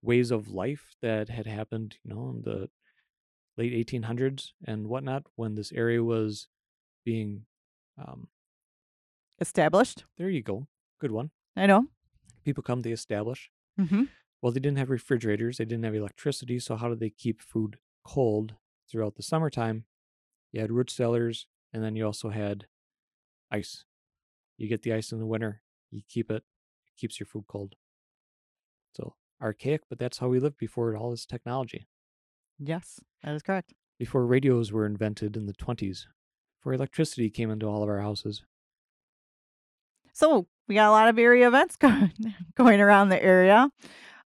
ways 0.03 0.31
of 0.31 0.49
life 0.49 0.97
that 1.03 1.29
had 1.29 1.47
happened, 1.47 1.97
you 2.03 2.13
know, 2.15 2.31
in 2.31 2.43
the 2.43 2.69
late 3.57 3.87
1800s 3.87 4.53
and 4.67 4.89
whatnot, 4.89 5.25
when 5.37 5.55
this 5.55 5.73
area 5.73 6.03
was 6.03 6.49
being, 7.05 7.45
um, 7.97 8.29
Established. 9.41 10.05
there 10.17 10.29
you 10.29 10.43
go, 10.43 10.67
good 11.01 11.13
one. 11.13 11.31
I 11.57 11.67
know. 11.67 11.87
People 12.45 12.63
come, 12.63 12.83
they 12.83 12.93
establish. 12.93 13.51
Mm-hmm. 13.79 14.05
Well, 14.41 14.53
they 14.53 14.61
didn't 14.61 14.79
have 14.79 14.91
refrigerators, 14.91 15.59
they 15.59 15.65
didn't 15.65 15.85
have 15.85 15.95
electricity, 15.95 16.59
so 16.59 16.77
how 16.77 16.89
did 16.89 17.01
they 17.01 17.11
keep 17.11 17.41
food 17.41 17.79
cold 18.05 18.55
throughout 18.91 19.17
the 19.17 19.23
summertime? 19.23 19.85
You 20.53 20.61
had 20.61 20.73
root 20.73 20.91
cellars, 20.91 21.47
and 21.73 21.83
then 21.83 21.97
you 21.97 22.07
also 22.07 22.31
had 22.31 22.67
ice. 23.51 23.85
You 24.57 24.69
get 24.69 24.83
the 24.83 24.93
ice 24.93 25.13
in 25.13 25.19
the 25.19 25.27
winter, 25.27 25.63
you 25.91 26.03
keep 26.09 26.31
it, 26.31 26.43
it 26.87 26.97
keeps 26.97 27.21
your 27.21 27.27
food 27.27 27.45
cold. 27.49 27.75
So 28.93 29.15
archaic, 29.41 29.83
but 29.89 29.99
that's 29.99 30.19
how 30.19 30.29
we 30.29 30.41
lived 30.41 30.59
before 30.59 30.97
all 30.97 31.11
this 31.11 31.27
technology. 31.27 31.87
Yes, 32.59 33.01
that 33.23 33.35
is 33.35 33.43
correct. 33.43 33.75
Before 33.99 34.27
radios 34.27 34.73
were 34.73 34.87
invented 34.87 35.37
in 35.37 35.47
the 35.47 35.53
20s, 35.53 36.07
before 36.59 36.73
electricity 36.73 37.31
came 37.31 37.51
into 37.51 37.67
all 37.67 37.83
of 37.83 37.89
our 37.89 38.01
houses. 38.01 38.43
So 40.13 40.47
we 40.67 40.75
got 40.75 40.89
a 40.89 40.93
lot 40.93 41.09
of 41.09 41.19
area 41.19 41.49
events 41.49 41.77
going 41.81 42.13
going 42.55 42.81
around 42.81 43.09
the 43.09 43.23
area. 43.23 43.71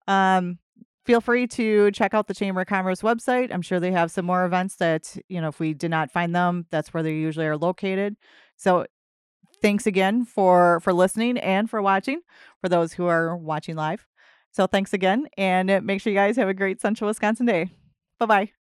Um, 0.07 0.59
feel 1.05 1.21
free 1.21 1.47
to 1.47 1.91
check 1.91 2.13
out 2.13 2.27
the 2.27 2.33
Chamber 2.33 2.61
of 2.61 2.67
Commerce 2.67 3.01
website. 3.01 3.53
I'm 3.53 3.61
sure 3.61 3.79
they 3.79 3.91
have 3.91 4.11
some 4.11 4.25
more 4.25 4.45
events 4.45 4.75
that 4.75 5.15
you 5.29 5.41
know 5.41 5.47
if 5.49 5.59
we 5.59 5.73
did 5.73 5.91
not 5.91 6.11
find 6.11 6.35
them, 6.35 6.65
that's 6.71 6.93
where 6.93 7.03
they 7.03 7.13
usually 7.13 7.45
are 7.45 7.57
located. 7.57 8.17
So 8.57 8.85
thanks 9.61 9.85
again 9.85 10.25
for 10.25 10.79
for 10.81 10.93
listening 10.93 11.37
and 11.37 11.69
for 11.69 11.81
watching 11.81 12.21
for 12.59 12.69
those 12.69 12.93
who 12.93 13.05
are 13.07 13.35
watching 13.37 13.75
live. 13.75 14.05
So 14.51 14.67
thanks 14.67 14.93
again, 14.93 15.27
and 15.37 15.71
uh, 15.71 15.81
make 15.81 16.01
sure 16.01 16.11
you 16.11 16.19
guys 16.19 16.35
have 16.35 16.49
a 16.49 16.53
great 16.53 16.81
Central 16.81 17.07
Wisconsin 17.07 17.45
day. 17.45 17.69
Bye 18.19 18.25
bye. 18.25 18.60